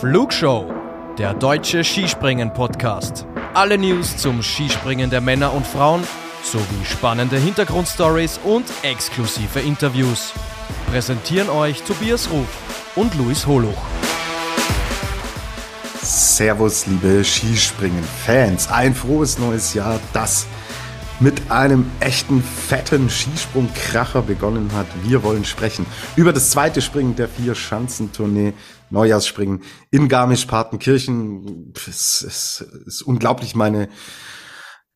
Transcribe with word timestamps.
Flugshow, 0.00 0.72
der 1.18 1.34
deutsche 1.34 1.82
Skispringen-Podcast. 1.82 3.26
Alle 3.54 3.76
News 3.76 4.16
zum 4.16 4.44
Skispringen 4.44 5.10
der 5.10 5.20
Männer 5.20 5.52
und 5.52 5.66
Frauen 5.66 6.04
sowie 6.44 6.84
spannende 6.84 7.36
Hintergrundstories 7.36 8.38
und 8.44 8.64
exklusive 8.82 9.58
Interviews. 9.58 10.32
Präsentieren 10.92 11.48
euch 11.50 11.82
Tobias 11.82 12.30
Ruf 12.30 12.46
und 12.94 13.12
Luis 13.16 13.44
Holuch. 13.44 13.74
Servus, 16.00 16.86
liebe 16.86 17.24
Skispringen-Fans. 17.24 18.70
Ein 18.70 18.94
frohes 18.94 19.40
neues 19.40 19.74
Jahr, 19.74 19.98
das 20.12 20.46
mit 21.20 21.50
einem 21.50 21.86
echten 21.98 22.42
fetten 22.42 23.10
Skisprungkracher 23.10 24.22
begonnen 24.22 24.72
hat. 24.72 24.86
Wir 25.02 25.22
wollen 25.22 25.44
sprechen 25.44 25.84
über 26.14 26.32
das 26.32 26.50
zweite 26.50 26.80
Springen 26.80 27.16
der 27.16 27.28
vier 27.28 27.54
Schanzentournee 27.54 28.52
Neujahrsspringen 28.90 29.62
in 29.90 30.08
Garmisch-Partenkirchen. 30.08 31.72
Es 31.74 32.22
ist, 32.22 32.60
ist 32.86 33.02
unglaublich 33.02 33.54
meine 33.54 33.88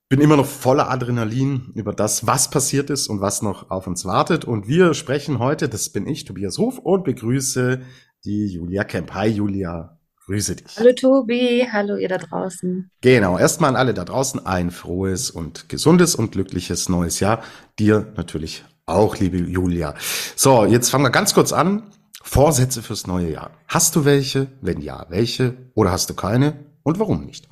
bin 0.09 0.21
immer 0.21 0.37
noch 0.37 0.47
voller 0.47 0.91
Adrenalin 0.91 1.73
über 1.75 1.95
das, 1.95 2.27
was 2.27 2.51
passiert 2.51 2.91
ist 2.91 3.09
und 3.09 3.23
was 3.23 3.41
noch 3.41 3.71
auf 3.71 3.87
uns 3.87 4.05
wartet. 4.05 4.45
Und 4.45 4.69
wir 4.69 4.93
sprechen 4.93 5.39
heute, 5.39 5.71
das 5.71 5.89
bin 5.89 6.07
ich, 6.07 6.27
Tobias 6.27 6.59
Ruf, 6.59 6.79
und 6.79 7.03
begrüße 7.03 7.81
die 8.27 8.47
Julia 8.47 8.85
Kemp. 8.85 9.15
Hi 9.15 9.29
Julia, 9.29 9.99
grüße 10.33 10.57
dich. 10.57 10.79
Hallo 10.79 10.93
Tobi, 10.95 11.69
hallo 11.71 11.97
ihr 11.97 12.09
da 12.09 12.17
draußen. 12.17 12.91
Genau, 13.03 13.39
erstmal 13.39 13.71
an 13.71 13.77
alle 13.77 13.93
da 13.93 14.05
draußen 14.05 14.45
ein 14.47 14.71
frohes 14.71 15.31
und 15.31 15.69
gesundes 15.69 16.15
und 16.15 16.33
glückliches 16.33 16.89
neues 16.89 17.21
Jahr. 17.21 17.43
Dir 17.79 18.11
natürlich 18.17 18.65
auch, 18.87 19.19
liebe 19.19 19.37
Julia. 19.37 19.95
So, 20.35 20.65
jetzt 20.65 20.89
fangen 20.89 21.05
wir 21.05 21.11
ganz 21.11 21.35
kurz 21.35 21.53
an. 21.53 21.83
Vorsätze 22.23 22.83
fürs 22.83 23.07
neue 23.07 23.31
Jahr. 23.31 23.51
Hast 23.69 23.95
du 23.95 24.07
welche? 24.07 24.47
Wenn 24.63 24.81
ja, 24.81 25.05
welche? 25.11 25.55
Oder 25.75 25.93
hast 25.93 26.09
du 26.09 26.15
keine? 26.15 26.55
Und 26.83 26.99
warum 26.99 27.27
nicht? 27.27 27.47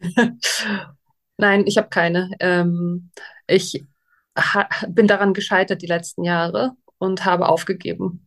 Nein, 1.36 1.64
ich 1.66 1.78
habe 1.78 1.88
keine. 1.88 2.30
Ähm, 2.38 3.10
ich 3.48 3.84
bin 4.88 5.08
daran 5.08 5.34
gescheitert 5.34 5.82
die 5.82 5.86
letzten 5.86 6.22
Jahre 6.22 6.76
und 6.98 7.24
habe 7.24 7.48
aufgegeben. 7.48 8.24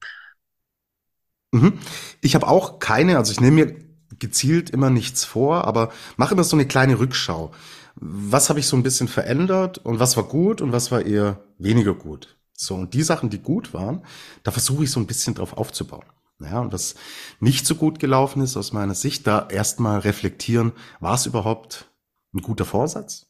Mhm. 1.52 1.80
Ich 2.22 2.36
habe 2.36 2.48
auch 2.48 2.80
keine, 2.80 3.18
also 3.18 3.32
ich 3.32 3.40
nehme 3.40 3.66
mir 3.66 3.76
gezielt 4.20 4.70
immer 4.70 4.90
nichts 4.90 5.26
vor, 5.26 5.66
aber 5.66 5.92
mache 6.18 6.34
immer 6.34 6.44
so 6.44 6.56
eine 6.56 6.68
kleine 6.68 7.00
Rückschau. 7.00 7.52
Was 7.96 8.50
habe 8.50 8.60
ich 8.60 8.68
so 8.68 8.76
ein 8.76 8.84
bisschen 8.84 9.08
verändert 9.08 9.78
und 9.80 10.00
was 10.00 10.18
war 10.18 10.26
gut 10.26 10.62
und 10.62 10.72
was 10.72 10.92
war 10.92 11.06
eher 11.06 11.44
weniger 11.58 11.94
gut? 11.94 12.38
So, 12.58 12.76
und 12.76 12.94
die 12.94 13.04
Sachen, 13.04 13.30
die 13.30 13.40
gut 13.40 13.74
waren, 13.74 14.06
da 14.44 14.52
versuche 14.52 14.84
ich 14.84 14.92
so 14.92 15.00
ein 15.00 15.08
bisschen 15.08 15.36
drauf 15.36 15.54
aufzubauen. 15.54 16.06
Ja, 16.40 16.60
und 16.60 16.74
was 16.74 16.96
nicht 17.40 17.66
so 17.66 17.76
gut 17.76 18.00
gelaufen 18.00 18.42
ist 18.42 18.58
aus 18.58 18.74
meiner 18.74 18.96
Sicht, 18.96 19.26
da 19.26 19.48
erstmal 19.50 20.00
reflektieren, 20.00 20.74
war 21.00 21.16
es 21.16 21.26
überhaupt 21.26 21.90
ein 22.34 22.42
guter 22.42 22.66
Vorsatz? 22.66 23.28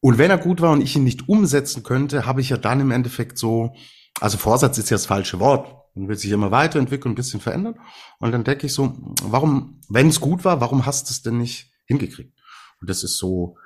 Und 0.00 0.18
wenn 0.18 0.30
er 0.30 0.36
gut 0.36 0.60
war 0.60 0.72
und 0.72 0.82
ich 0.82 0.96
ihn 0.96 1.04
nicht 1.04 1.28
umsetzen 1.28 1.82
könnte, 1.82 2.26
habe 2.26 2.42
ich 2.42 2.50
ja 2.50 2.58
dann 2.58 2.80
im 2.80 2.90
Endeffekt 2.90 3.38
so, 3.38 3.74
also 4.20 4.36
Vorsatz 4.36 4.76
ist 4.76 4.90
ja 4.90 4.96
das 4.96 5.06
falsche 5.06 5.40
Wort. 5.40 5.83
Man 5.94 6.08
will 6.08 6.16
sich 6.16 6.30
immer 6.30 6.50
weiterentwickeln, 6.50 7.12
ein 7.12 7.16
bisschen 7.16 7.40
verändern. 7.40 7.78
Und 8.18 8.32
dann 8.32 8.44
denke 8.44 8.66
ich 8.66 8.72
so, 8.72 8.96
warum, 9.22 9.80
wenn 9.88 10.08
es 10.08 10.20
gut 10.20 10.44
war, 10.44 10.60
warum 10.60 10.86
hast 10.86 11.08
du 11.08 11.12
es 11.12 11.22
denn 11.22 11.38
nicht 11.38 11.72
hingekriegt? 11.86 12.36
Und 12.80 12.90
das 12.90 13.04
ist 13.04 13.16
so 13.16 13.56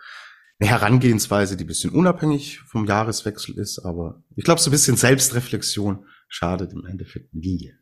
eine 0.60 0.70
Herangehensweise, 0.70 1.56
die 1.56 1.64
ein 1.64 1.68
bisschen 1.68 1.90
unabhängig 1.90 2.60
vom 2.60 2.84
Jahreswechsel 2.86 3.56
ist, 3.58 3.78
aber 3.78 4.22
ich 4.36 4.44
glaube, 4.44 4.60
so 4.60 4.70
ein 4.70 4.72
bisschen 4.72 4.96
Selbstreflexion 4.96 6.04
schadet 6.28 6.72
im 6.72 6.84
Endeffekt 6.84 7.34
nie. 7.34 7.72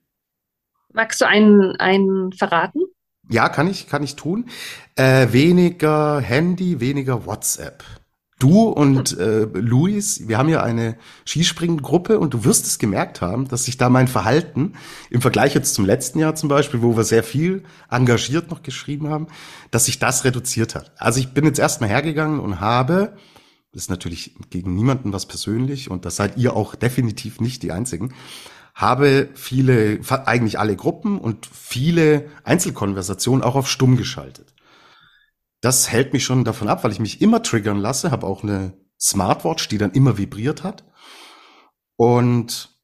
Magst 0.93 1.21
du 1.21 1.27
einen, 1.27 1.77
einen 1.77 2.33
verraten? 2.33 2.81
Ja, 3.29 3.49
kann 3.49 3.69
ich, 3.69 3.89
kann 3.89 4.03
ich 4.03 4.15
tun. 4.15 4.49
Äh, 4.95 5.33
weniger 5.33 6.21
Handy, 6.21 6.81
weniger 6.81 7.27
WhatsApp. 7.27 7.83
Du 8.39 8.65
und 8.65 9.19
äh, 9.19 9.45
Luis, 9.55 10.29
wir 10.29 10.37
haben 10.37 10.51
ja 10.51 10.63
eine 10.63 10.99
Skispringgruppe 11.25 12.19
und 12.19 12.35
du 12.35 12.45
wirst 12.45 12.67
es 12.67 12.79
gemerkt 12.79 13.23
haben, 13.23 13.49
dass 13.49 13.65
sich 13.65 13.79
da 13.79 13.89
mein 13.89 14.09
Verhalten 14.09 14.75
im 15.09 15.23
Vergleich 15.23 15.55
jetzt 15.55 15.75
zum 15.75 15.87
letzten 15.87 16.19
Jahr 16.19 16.35
zum 16.35 16.51
Beispiel, 16.51 16.83
wo 16.83 16.99
wir 16.99 17.05
sehr 17.05 17.23
viel 17.23 17.63
engagiert 17.91 18.51
noch 18.51 18.63
geschrieben 18.63 19.09
haben, 19.09 19.29
dass 19.71 19.87
sich 19.87 19.99
das 19.99 20.25
reduziert 20.25 20.75
hat. 20.75 20.93
Also 20.99 21.19
ich 21.19 21.33
bin 21.33 21.47
jetzt 21.47 21.59
erstmal 21.59 21.89
hergegangen 21.89 22.39
und 22.39 22.61
habe, 22.61 23.17
das 23.73 23.85
ist 23.85 23.91
natürlich 23.91 24.35
gegen 24.51 24.75
niemanden 24.75 25.15
was 25.15 25.25
persönlich 25.25 25.91
und 25.91 26.05
das 26.05 26.17
seid 26.17 26.37
ihr 26.37 26.55
auch 26.55 26.75
definitiv 26.75 27.41
nicht 27.41 27.63
die 27.63 27.73
Einzigen, 27.73 28.13
habe 28.75 29.31
viele, 29.33 30.01
eigentlich 30.27 30.59
alle 30.59 30.77
Gruppen 30.77 31.19
und 31.19 31.49
viele 31.51 32.27
Einzelkonversationen 32.45 33.43
auch 33.43 33.55
auf 33.55 33.71
stumm 33.71 33.97
geschaltet 33.97 34.56
das 35.61 35.91
hält 35.91 36.13
mich 36.13 36.25
schon 36.25 36.45
davon 36.45 36.69
ab, 36.69 36.85
weil 36.85 36.93
ich 36.93 37.01
mich 37.01 37.21
immer 37.21 37.43
triggern 37.43 37.79
lasse, 37.79 38.11
habe 38.11 38.27
auch 38.27 38.43
eine 38.43 38.79
Smartwatch, 39.01 39.69
die 39.69 39.79
dann 39.79 39.93
immer 39.93 40.19
vibriert 40.19 40.65
hat 40.65 40.85
und 41.97 42.77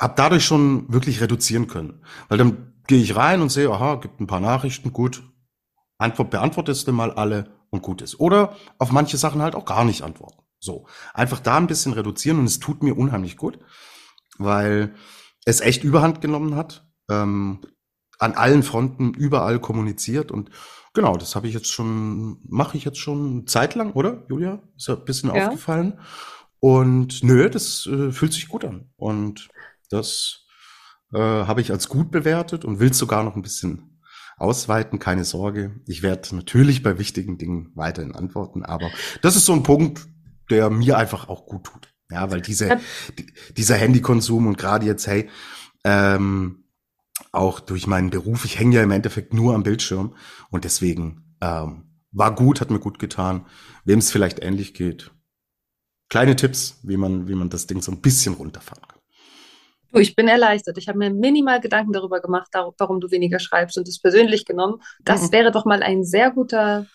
habe 0.00 0.14
dadurch 0.16 0.44
schon 0.44 0.92
wirklich 0.92 1.20
reduzieren 1.20 1.68
können. 1.68 2.04
Weil 2.28 2.38
dann 2.38 2.82
gehe 2.86 3.02
ich 3.02 3.16
rein 3.16 3.40
und 3.40 3.50
sehe, 3.50 3.70
aha, 3.70 3.96
gibt 3.96 4.20
ein 4.20 4.26
paar 4.26 4.40
Nachrichten, 4.40 4.92
gut, 4.92 5.22
Antwort 5.98 6.30
beantwortest 6.30 6.86
du 6.86 6.92
mal 6.92 7.12
alle 7.12 7.54
und 7.70 7.82
gut 7.82 8.02
ist. 8.02 8.20
Oder 8.20 8.56
auf 8.78 8.92
manche 8.92 9.16
Sachen 9.16 9.42
halt 9.42 9.54
auch 9.54 9.64
gar 9.64 9.84
nicht 9.84 10.02
antworten. 10.02 10.42
So, 10.58 10.86
einfach 11.14 11.40
da 11.40 11.56
ein 11.56 11.66
bisschen 11.66 11.92
reduzieren 11.92 12.38
und 12.38 12.46
es 12.46 12.60
tut 12.60 12.82
mir 12.82 12.96
unheimlich 12.96 13.36
gut, 13.36 13.58
weil 14.38 14.94
es 15.44 15.60
echt 15.60 15.84
Überhand 15.84 16.20
genommen 16.20 16.56
hat, 16.56 16.88
ähm, 17.10 17.60
an 18.18 18.32
allen 18.32 18.62
Fronten 18.62 19.14
überall 19.14 19.60
kommuniziert 19.60 20.30
und 20.30 20.50
Genau, 20.96 21.18
das 21.18 21.36
habe 21.36 21.46
ich 21.46 21.52
jetzt 21.52 21.70
schon, 21.70 22.38
mache 22.48 22.78
ich 22.78 22.86
jetzt 22.86 22.96
schon 22.96 23.46
zeitlang, 23.46 23.92
oder, 23.92 24.24
Julia? 24.30 24.62
Ist 24.78 24.88
ja 24.88 24.94
ein 24.94 25.04
bisschen 25.04 25.34
ja. 25.34 25.44
aufgefallen. 25.44 26.00
Und 26.58 27.22
nö, 27.22 27.50
das 27.50 27.86
äh, 27.86 28.10
fühlt 28.10 28.32
sich 28.32 28.48
gut 28.48 28.64
an. 28.64 28.88
Und 28.96 29.50
das 29.90 30.46
äh, 31.12 31.18
habe 31.18 31.60
ich 31.60 31.70
als 31.70 31.90
gut 31.90 32.10
bewertet 32.10 32.64
und 32.64 32.80
will 32.80 32.94
sogar 32.94 33.24
noch 33.24 33.36
ein 33.36 33.42
bisschen 33.42 34.00
ausweiten, 34.38 34.98
keine 34.98 35.24
Sorge. 35.24 35.80
Ich 35.86 36.02
werde 36.02 36.34
natürlich 36.34 36.82
bei 36.82 36.98
wichtigen 36.98 37.36
Dingen 37.36 37.72
weiterhin 37.74 38.14
antworten, 38.14 38.64
aber 38.64 38.90
das 39.20 39.36
ist 39.36 39.44
so 39.44 39.52
ein 39.52 39.62
Punkt, 39.62 40.06
der 40.50 40.70
mir 40.70 40.96
einfach 40.96 41.28
auch 41.28 41.44
gut 41.44 41.64
tut. 41.64 41.92
Ja, 42.10 42.30
weil 42.30 42.40
diese, 42.40 42.80
die, 43.18 43.26
dieser 43.56 43.76
Handykonsum 43.76 44.46
und 44.46 44.56
gerade 44.56 44.86
jetzt, 44.86 45.06
hey, 45.06 45.28
ähm, 45.84 46.64
auch 47.36 47.60
durch 47.60 47.86
meinen 47.86 48.10
Beruf, 48.10 48.44
ich 48.44 48.58
hänge 48.58 48.76
ja 48.76 48.82
im 48.82 48.90
Endeffekt 48.90 49.32
nur 49.34 49.54
am 49.54 49.62
Bildschirm 49.62 50.14
und 50.50 50.64
deswegen 50.64 51.36
ähm, 51.40 51.84
war 52.12 52.34
gut, 52.34 52.60
hat 52.60 52.70
mir 52.70 52.78
gut 52.80 52.98
getan. 52.98 53.46
Wem 53.84 53.98
es 53.98 54.10
vielleicht 54.10 54.42
ähnlich 54.42 54.74
geht, 54.74 55.10
kleine 56.08 56.36
Tipps, 56.36 56.80
wie 56.82 56.96
man, 56.96 57.28
wie 57.28 57.34
man 57.34 57.50
das 57.50 57.66
Ding 57.66 57.82
so 57.82 57.92
ein 57.92 58.00
bisschen 58.00 58.34
runterfahren 58.34 58.82
kann. 58.88 59.00
Du, 59.92 60.00
ich 60.00 60.16
bin 60.16 60.28
erleichtert. 60.28 60.78
Ich 60.78 60.88
habe 60.88 60.98
mir 60.98 61.10
minimal 61.10 61.60
Gedanken 61.60 61.92
darüber 61.92 62.20
gemacht, 62.20 62.48
warum 62.52 63.00
du 63.00 63.10
weniger 63.10 63.38
schreibst 63.38 63.78
und 63.78 63.86
es 63.88 64.00
persönlich 64.00 64.44
genommen. 64.44 64.82
Das 65.04 65.28
mhm. 65.28 65.32
wäre 65.32 65.52
doch 65.52 65.64
mal 65.64 65.82
ein 65.82 66.04
sehr 66.04 66.30
guter, 66.30 66.86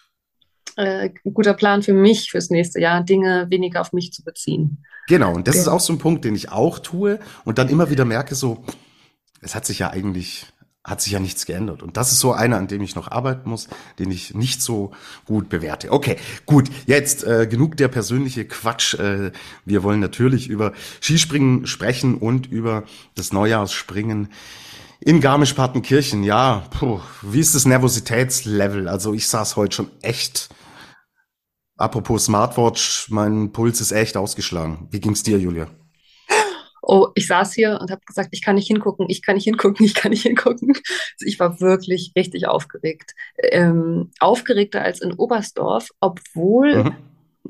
äh, 0.76 1.10
guter 1.34 1.54
Plan 1.54 1.84
für 1.84 1.94
mich 1.94 2.32
fürs 2.32 2.50
nächste 2.50 2.80
Jahr, 2.80 3.04
Dinge 3.04 3.48
weniger 3.50 3.82
auf 3.82 3.94
mich 3.94 4.12
zu 4.12 4.24
beziehen. 4.24 4.84
Genau, 5.08 5.34
und 5.34 5.48
das 5.48 5.56
ja. 5.56 5.62
ist 5.62 5.68
auch 5.68 5.80
so 5.80 5.94
ein 5.94 6.00
Punkt, 6.00 6.26
den 6.26 6.36
ich 6.36 6.52
auch 6.52 6.80
tue 6.80 7.20
und 7.44 7.58
dann 7.58 7.70
immer 7.70 7.90
wieder 7.90 8.06
merke, 8.06 8.36
so, 8.36 8.64
es 9.42 9.56
hat 9.56 9.66
sich 9.66 9.80
ja 9.80 9.90
eigentlich, 9.90 10.46
hat 10.84 11.02
sich 11.02 11.14
ja 11.14 11.20
nichts 11.20 11.46
geändert. 11.46 11.84
Und 11.84 11.98
das 11.98 12.12
ist 12.12 12.20
so 12.20 12.32
einer, 12.32 12.58
an 12.58 12.68
dem 12.68 12.82
ich 12.82 12.96
noch 12.96 13.10
arbeiten 13.10 13.50
muss, 13.50 13.68
den 14.00 14.12
ich 14.12 14.34
nicht 14.34 14.62
so 14.62 14.92
gut 15.26 15.50
bewerte. 15.50 15.92
Okay, 15.92 16.18
gut, 16.46 16.70
jetzt 16.86 17.24
äh, 17.24 17.48
genug 17.48 17.78
der 17.78 17.88
persönliche 17.88 18.46
Quatsch. 18.46 18.94
Äh, 18.96 19.32
wir 19.66 19.84
wollen 19.84 20.00
natürlich 20.00 20.48
über 20.48 20.74
Skispringen 21.02 21.66
sprechen 21.68 22.16
und 22.16 22.52
über 22.52 22.84
das 23.16 23.34
Neujahrsspringen 23.34 24.30
in 25.00 25.20
Garmisch-Partenkirchen. 25.20 26.24
Ja, 26.24 26.68
puh, 26.70 27.00
wie 27.24 27.40
ist 27.40 27.56
das 27.56 27.66
Nervositätslevel? 27.66 28.88
Also 28.88 29.14
ich 29.14 29.28
saß 29.28 29.56
heute 29.56 29.76
schon 29.76 29.92
echt. 30.02 30.50
Apropos 31.78 32.26
Smartwatch, 32.26 33.10
mein 33.10 33.52
Puls 33.52 33.82
ist 33.82 33.92
echt 33.92 34.16
ausgeschlagen. 34.16 34.88
Wie 34.92 35.00
ging's 35.00 35.24
dir, 35.24 35.40
Julia? 35.40 35.68
Oh, 36.92 37.08
ich 37.16 37.26
saß 37.26 37.54
hier 37.54 37.80
und 37.82 37.90
habe 37.90 38.02
gesagt, 38.06 38.30
ich 38.32 38.42
kann 38.42 38.56
nicht 38.56 38.68
hingucken, 38.68 39.06
ich 39.08 39.22
kann 39.22 39.36
nicht 39.36 39.46
hingucken, 39.46 39.86
ich 39.86 39.96
kann 39.96 40.12
nicht 40.12 40.24
hingucken. 40.24 40.74
Also 40.74 41.26
ich 41.26 41.40
war 41.40 41.62
wirklich 41.62 42.12
richtig 42.18 42.48
aufgeregt. 42.48 43.14
Ähm, 43.42 44.12
aufgeregter 44.20 44.82
als 44.82 45.02
in 45.02 45.14
Oberstdorf, 45.14 45.90
obwohl 46.02 46.84
mhm. 46.84 46.96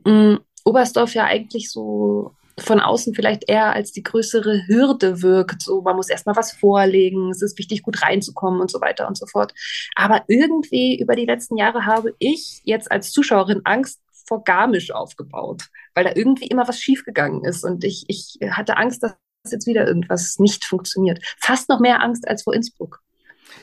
mh, 0.06 0.40
Oberstdorf 0.64 1.16
ja 1.16 1.26
eigentlich 1.26 1.72
so 1.72 2.36
von 2.60 2.80
außen 2.80 3.16
vielleicht 3.16 3.50
eher 3.50 3.74
als 3.74 3.92
die 3.92 4.04
größere 4.04 4.68
Hürde 4.68 5.24
wirkt. 5.24 5.64
So, 5.64 5.82
man 5.82 5.96
muss 5.96 6.10
erstmal 6.10 6.36
was 6.36 6.52
vorlegen, 6.52 7.32
es 7.32 7.42
ist 7.42 7.58
wichtig, 7.58 7.82
gut 7.82 8.04
reinzukommen 8.04 8.62
und 8.62 8.70
so 8.70 8.80
weiter 8.80 9.08
und 9.08 9.18
so 9.18 9.26
fort. 9.26 9.56
Aber 9.96 10.24
irgendwie 10.28 11.00
über 11.00 11.16
die 11.16 11.26
letzten 11.26 11.58
Jahre 11.58 11.88
habe 11.88 12.14
ich 12.20 12.62
jetzt 12.64 12.92
als 12.92 13.12
Zuschauerin 13.12 13.62
Angst 13.64 14.00
vor 14.28 14.44
Garmisch 14.44 14.92
aufgebaut, 14.92 15.64
weil 15.96 16.04
da 16.04 16.12
irgendwie 16.14 16.46
immer 16.46 16.68
was 16.68 16.80
schiefgegangen 16.80 17.44
ist. 17.44 17.64
Und 17.64 17.84
ich, 17.84 18.06
ich 18.08 18.38
hatte 18.52 18.78
Angst, 18.78 19.02
dass 19.02 19.16
jetzt 19.50 19.68
wieder 19.68 19.88
irgendwas 19.88 20.38
nicht 20.40 20.66
funktioniert. 20.66 21.20
Fast 21.40 21.70
noch 21.70 21.80
mehr 21.80 22.04
Angst 22.04 22.28
als 22.28 22.44
vor 22.44 22.54
Innsbruck. 22.54 23.02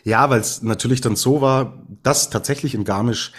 Ja, 0.05 0.29
weil 0.31 0.41
es 0.41 0.63
natürlich 0.63 1.01
dann 1.01 1.17
so 1.17 1.41
war, 1.41 1.87
dass 2.03 2.31
tatsächlich 2.31 2.75
in 2.75 2.85
Garmisch 2.85 3.33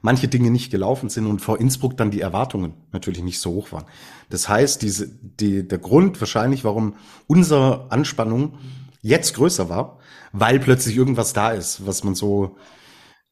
manche 0.00 0.28
Dinge 0.28 0.50
nicht 0.50 0.70
gelaufen 0.70 1.08
sind 1.08 1.26
und 1.26 1.40
vor 1.40 1.60
Innsbruck 1.60 1.96
dann 1.96 2.10
die 2.10 2.20
Erwartungen 2.20 2.74
natürlich 2.92 3.22
nicht 3.22 3.40
so 3.40 3.52
hoch 3.52 3.72
waren. 3.72 3.86
Das 4.30 4.48
heißt, 4.48 4.82
diese, 4.82 5.08
die, 5.08 5.66
der 5.66 5.78
Grund 5.78 6.20
wahrscheinlich, 6.20 6.64
warum 6.64 6.96
unsere 7.26 7.90
Anspannung 7.90 8.58
jetzt 9.00 9.34
größer 9.34 9.68
war, 9.68 10.00
weil 10.32 10.58
plötzlich 10.58 10.96
irgendwas 10.96 11.32
da 11.32 11.52
ist, 11.52 11.86
was 11.86 12.04
man 12.04 12.14
so 12.14 12.56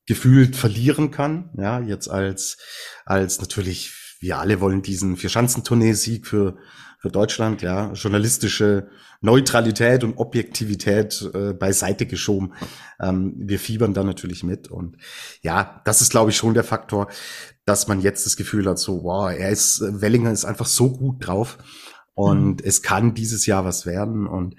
gefühlt 0.07 0.57
verlieren 0.57 1.11
kann. 1.11 1.51
Ja, 1.57 1.81
jetzt 1.81 2.09
als, 2.09 2.57
als 3.05 3.41
natürlich, 3.41 4.17
wir 4.21 4.39
alle 4.39 4.61
wollen 4.61 4.83
diesen 4.83 5.17
Vierschanzentournee-Sieg 5.17 6.27
für, 6.27 6.57
für 7.00 7.08
Deutschland, 7.08 7.62
ja, 7.62 7.93
journalistische 7.94 8.88
Neutralität 9.23 10.05
und 10.05 10.19
Objektivität 10.19 11.31
äh, 11.32 11.55
beiseite 11.55 12.05
geschoben. 12.05 12.52
Ähm, 13.00 13.32
wir 13.37 13.58
fiebern 13.58 13.94
da 13.94 14.05
natürlich 14.05 14.44
mit. 14.44 14.69
Und 14.69 14.99
ja, 15.41 15.81
das 15.87 16.02
ist, 16.02 16.11
glaube 16.11 16.31
ich, 16.31 16.37
schon 16.37 16.52
der 16.52 16.64
Faktor, 16.64 17.08
dass 17.64 17.88
man 17.88 18.02
jetzt 18.02 18.26
das 18.26 18.37
Gefühl 18.37 18.67
hat, 18.67 18.79
so, 18.79 19.02
wow, 19.02 19.31
er 19.31 19.49
ist, 19.49 19.81
Wellinger 19.81 20.31
ist 20.31 20.44
einfach 20.44 20.67
so 20.67 20.93
gut 20.93 21.26
drauf. 21.26 21.56
Und 22.12 22.61
mhm. 22.61 22.67
es 22.67 22.82
kann 22.82 23.14
dieses 23.14 23.46
Jahr 23.46 23.64
was 23.64 23.87
werden. 23.87 24.26
Und 24.26 24.56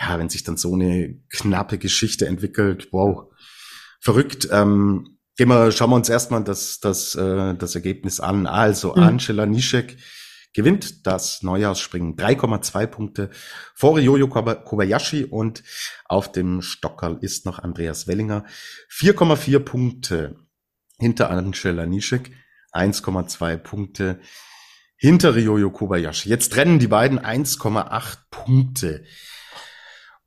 ja, 0.00 0.18
wenn 0.18 0.30
sich 0.30 0.44
dann 0.44 0.56
so 0.56 0.72
eine 0.72 1.20
knappe 1.28 1.76
Geschichte 1.76 2.26
entwickelt, 2.26 2.88
wow, 2.90 3.30
verrückt. 4.00 4.48
Ähm, 4.50 5.18
gehen 5.36 5.48
wir, 5.48 5.72
schauen 5.72 5.90
wir 5.90 5.96
uns 5.96 6.08
erstmal 6.08 6.42
das, 6.42 6.80
das, 6.80 7.14
äh, 7.16 7.54
das 7.54 7.74
Ergebnis 7.74 8.18
an. 8.18 8.46
Also 8.46 8.94
mhm. 8.94 9.02
Angela 9.02 9.44
Nischek 9.44 9.98
gewinnt 10.56 11.06
das 11.06 11.42
Neujahrsspringen 11.42 12.16
3,2 12.16 12.86
Punkte 12.86 13.30
vor 13.74 13.98
Yoyo 13.98 14.26
Kobayashi 14.26 15.24
und 15.24 15.62
auf 16.06 16.32
dem 16.32 16.62
Stockerl 16.62 17.18
ist 17.20 17.44
noch 17.44 17.58
Andreas 17.58 18.06
Wellinger 18.06 18.46
4,4 18.90 19.58
Punkte 19.58 20.36
hinter 20.98 21.28
Angela 21.28 21.84
Nischek, 21.84 22.32
1,2 22.72 23.58
Punkte 23.58 24.18
hinter 24.96 25.36
Ryoyo 25.36 25.70
Kobayashi. 25.70 26.30
Jetzt 26.30 26.54
trennen 26.54 26.78
die 26.78 26.88
beiden 26.88 27.20
1,8 27.20 28.16
Punkte. 28.30 29.04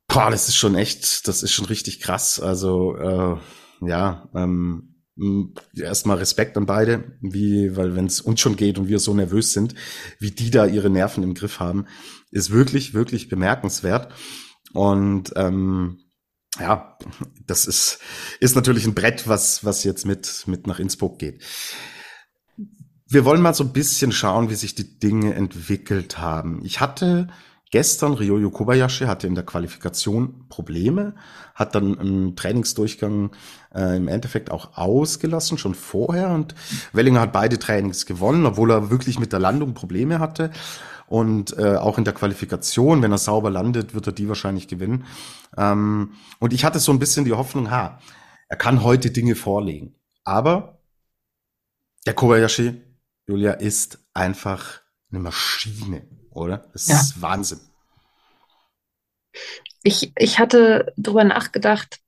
Boah, 0.06 0.30
das 0.30 0.48
ist 0.48 0.56
schon 0.56 0.76
echt, 0.76 1.26
das 1.26 1.42
ist 1.42 1.52
schon 1.52 1.66
richtig 1.66 2.00
krass. 2.00 2.38
Also 2.38 2.96
äh, 2.96 3.36
ja, 3.84 4.28
ähm, 4.36 4.89
erstmal 5.74 6.18
Respekt 6.18 6.56
an 6.56 6.66
beide, 6.66 7.16
wie, 7.20 7.76
weil 7.76 7.94
wenn 7.94 8.06
es 8.06 8.20
uns 8.20 8.40
schon 8.40 8.56
geht 8.56 8.78
und 8.78 8.88
wir 8.88 8.98
so 8.98 9.14
nervös 9.14 9.52
sind, 9.52 9.74
wie 10.18 10.30
die 10.30 10.50
da 10.50 10.66
ihre 10.66 10.90
Nerven 10.90 11.22
im 11.22 11.34
Griff 11.34 11.60
haben, 11.60 11.86
ist 12.30 12.50
wirklich, 12.50 12.94
wirklich 12.94 13.28
bemerkenswert. 13.28 14.12
Und 14.72 15.32
ähm, 15.36 15.98
ja, 16.58 16.98
das 17.46 17.66
ist, 17.66 18.00
ist 18.40 18.56
natürlich 18.56 18.86
ein 18.86 18.94
Brett, 18.94 19.28
was, 19.28 19.64
was 19.64 19.84
jetzt 19.84 20.06
mit, 20.06 20.44
mit 20.46 20.66
nach 20.66 20.78
Innsbruck 20.78 21.18
geht. 21.18 21.42
Wir 23.08 23.24
wollen 23.24 23.42
mal 23.42 23.54
so 23.54 23.64
ein 23.64 23.72
bisschen 23.72 24.12
schauen, 24.12 24.50
wie 24.50 24.54
sich 24.54 24.74
die 24.74 24.98
Dinge 24.98 25.34
entwickelt 25.34 26.18
haben. 26.18 26.64
Ich 26.64 26.80
hatte 26.80 27.28
Gestern 27.70 28.14
Ryoyo 28.14 28.50
Kobayashi 28.50 29.04
hatte 29.04 29.28
in 29.28 29.36
der 29.36 29.46
Qualifikation 29.46 30.48
Probleme, 30.48 31.14
hat 31.54 31.76
dann 31.76 31.98
einen 32.00 32.34
Trainingsdurchgang 32.34 33.30
äh, 33.72 33.96
im 33.96 34.08
Endeffekt 34.08 34.50
auch 34.50 34.76
ausgelassen, 34.76 35.56
schon 35.56 35.76
vorher. 35.76 36.30
Und 36.30 36.56
Wellinger 36.92 37.20
hat 37.20 37.32
beide 37.32 37.60
Trainings 37.60 38.06
gewonnen, 38.06 38.44
obwohl 38.44 38.72
er 38.72 38.90
wirklich 38.90 39.20
mit 39.20 39.32
der 39.32 39.38
Landung 39.38 39.74
Probleme 39.74 40.18
hatte. 40.18 40.50
Und 41.06 41.56
äh, 41.58 41.76
auch 41.76 41.96
in 41.96 42.04
der 42.04 42.14
Qualifikation, 42.14 43.02
wenn 43.02 43.12
er 43.12 43.18
sauber 43.18 43.50
landet, 43.50 43.94
wird 43.94 44.06
er 44.08 44.12
die 44.12 44.28
wahrscheinlich 44.28 44.66
gewinnen. 44.66 45.04
Ähm, 45.56 46.14
und 46.40 46.52
ich 46.52 46.64
hatte 46.64 46.80
so 46.80 46.90
ein 46.90 46.98
bisschen 46.98 47.24
die 47.24 47.32
Hoffnung, 47.32 47.70
ha, 47.70 48.00
er 48.48 48.56
kann 48.56 48.82
heute 48.82 49.12
Dinge 49.12 49.36
vorlegen. 49.36 49.94
Aber 50.24 50.80
der 52.04 52.14
Kobayashi, 52.14 52.80
Julia, 53.28 53.52
ist 53.52 54.00
einfach 54.12 54.80
eine 55.10 55.20
Maschine 55.20 56.19
oder? 56.32 56.64
Das 56.72 56.88
ja. 56.88 56.96
ist 56.96 57.20
Wahnsinn. 57.20 57.60
Ich, 59.82 60.12
ich 60.16 60.38
hatte 60.38 60.92
drüber 60.96 61.24
nachgedacht, 61.24 62.00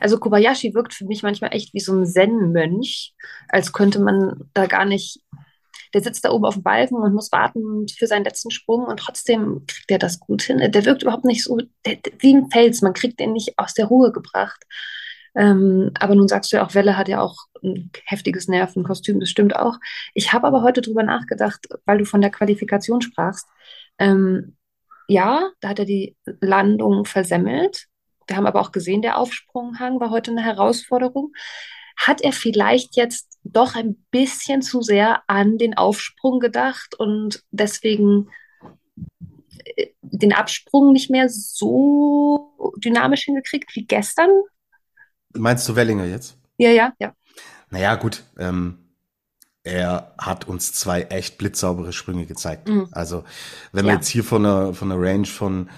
also 0.00 0.18
Kobayashi 0.18 0.74
wirkt 0.74 0.94
für 0.94 1.04
mich 1.04 1.22
manchmal 1.22 1.54
echt 1.54 1.72
wie 1.74 1.80
so 1.80 1.94
ein 1.94 2.06
Zen-Mönch, 2.06 3.14
als 3.48 3.72
könnte 3.72 4.00
man 4.00 4.50
da 4.52 4.66
gar 4.66 4.84
nicht. 4.84 5.20
Der 5.94 6.02
sitzt 6.02 6.24
da 6.24 6.30
oben 6.30 6.44
auf 6.44 6.54
dem 6.54 6.62
Balken 6.62 6.96
und 6.96 7.14
muss 7.14 7.32
warten 7.32 7.86
für 7.88 8.06
seinen 8.06 8.24
letzten 8.24 8.50
Sprung 8.50 8.84
und 8.86 8.98
trotzdem 8.98 9.64
kriegt 9.66 9.90
er 9.90 9.98
das 9.98 10.18
gut 10.18 10.42
hin. 10.42 10.58
Der 10.70 10.84
wirkt 10.84 11.02
überhaupt 11.02 11.24
nicht 11.24 11.44
so 11.44 11.58
der, 11.86 11.98
wie 12.18 12.34
ein 12.34 12.50
Fels. 12.50 12.82
Man 12.82 12.92
kriegt 12.92 13.20
den 13.20 13.32
nicht 13.32 13.58
aus 13.58 13.72
der 13.72 13.86
Ruhe 13.86 14.12
gebracht. 14.12 14.64
Ähm, 15.36 15.90
aber 16.00 16.14
nun 16.14 16.28
sagst 16.28 16.50
du 16.52 16.56
ja 16.56 16.66
auch, 16.66 16.74
Welle 16.74 16.96
hat 16.96 17.08
ja 17.08 17.20
auch 17.20 17.36
ein 17.62 17.90
heftiges 18.06 18.48
Nervenkostüm, 18.48 19.20
das 19.20 19.28
stimmt 19.28 19.54
auch. 19.54 19.76
Ich 20.14 20.32
habe 20.32 20.46
aber 20.46 20.62
heute 20.62 20.80
drüber 20.80 21.02
nachgedacht, 21.02 21.66
weil 21.84 21.98
du 21.98 22.06
von 22.06 22.22
der 22.22 22.30
Qualifikation 22.30 23.02
sprachst. 23.02 23.46
Ähm, 23.98 24.56
ja, 25.08 25.50
da 25.60 25.68
hat 25.68 25.78
er 25.78 25.84
die 25.84 26.16
Landung 26.40 27.04
versemmelt. 27.04 27.86
Wir 28.26 28.36
haben 28.36 28.46
aber 28.46 28.60
auch 28.60 28.72
gesehen, 28.72 29.02
der 29.02 29.18
Aufsprunghang 29.18 30.00
war 30.00 30.10
heute 30.10 30.30
eine 30.30 30.42
Herausforderung. 30.42 31.32
Hat 31.96 32.22
er 32.22 32.32
vielleicht 32.32 32.96
jetzt 32.96 33.38
doch 33.44 33.74
ein 33.76 34.04
bisschen 34.10 34.62
zu 34.62 34.80
sehr 34.82 35.22
an 35.28 35.58
den 35.58 35.76
Aufsprung 35.76 36.40
gedacht 36.40 36.94
und 36.98 37.42
deswegen 37.50 38.30
äh, 39.76 39.88
den 40.00 40.32
Absprung 40.32 40.92
nicht 40.92 41.10
mehr 41.10 41.28
so 41.28 42.74
dynamisch 42.78 43.24
hingekriegt 43.24 43.74
wie 43.76 43.86
gestern? 43.86 44.30
Meinst 45.36 45.68
du 45.68 45.76
Wellinger 45.76 46.04
jetzt? 46.04 46.36
Ja, 46.58 46.70
ja, 46.70 46.92
ja. 46.98 47.14
Naja, 47.70 47.94
gut. 47.96 48.22
Ähm, 48.38 48.78
er 49.66 50.14
hat 50.16 50.46
uns 50.46 50.72
zwei 50.72 51.02
echt 51.02 51.38
blitzsaubere 51.38 51.92
Sprünge 51.92 52.26
gezeigt. 52.26 52.68
Mhm. 52.68 52.88
Also, 52.92 53.24
wenn 53.72 53.84
ja. 53.84 53.92
wir 53.92 53.96
jetzt 53.96 54.08
hier 54.08 54.22
von 54.22 54.46
einer, 54.46 54.74
von 54.74 54.92
einer 54.92 55.00
Range 55.00 55.26
von, 55.26 55.68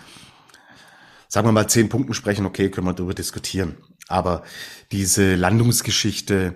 sagen 1.28 1.48
wir 1.48 1.52
mal, 1.52 1.68
zehn 1.68 1.88
Punkten 1.88 2.14
sprechen, 2.14 2.44
okay, 2.44 2.70
können 2.70 2.86
wir 2.86 2.92
darüber 2.92 3.14
diskutieren. 3.14 3.76
Aber 4.08 4.42
diese 4.92 5.36
Landungsgeschichte 5.36 6.54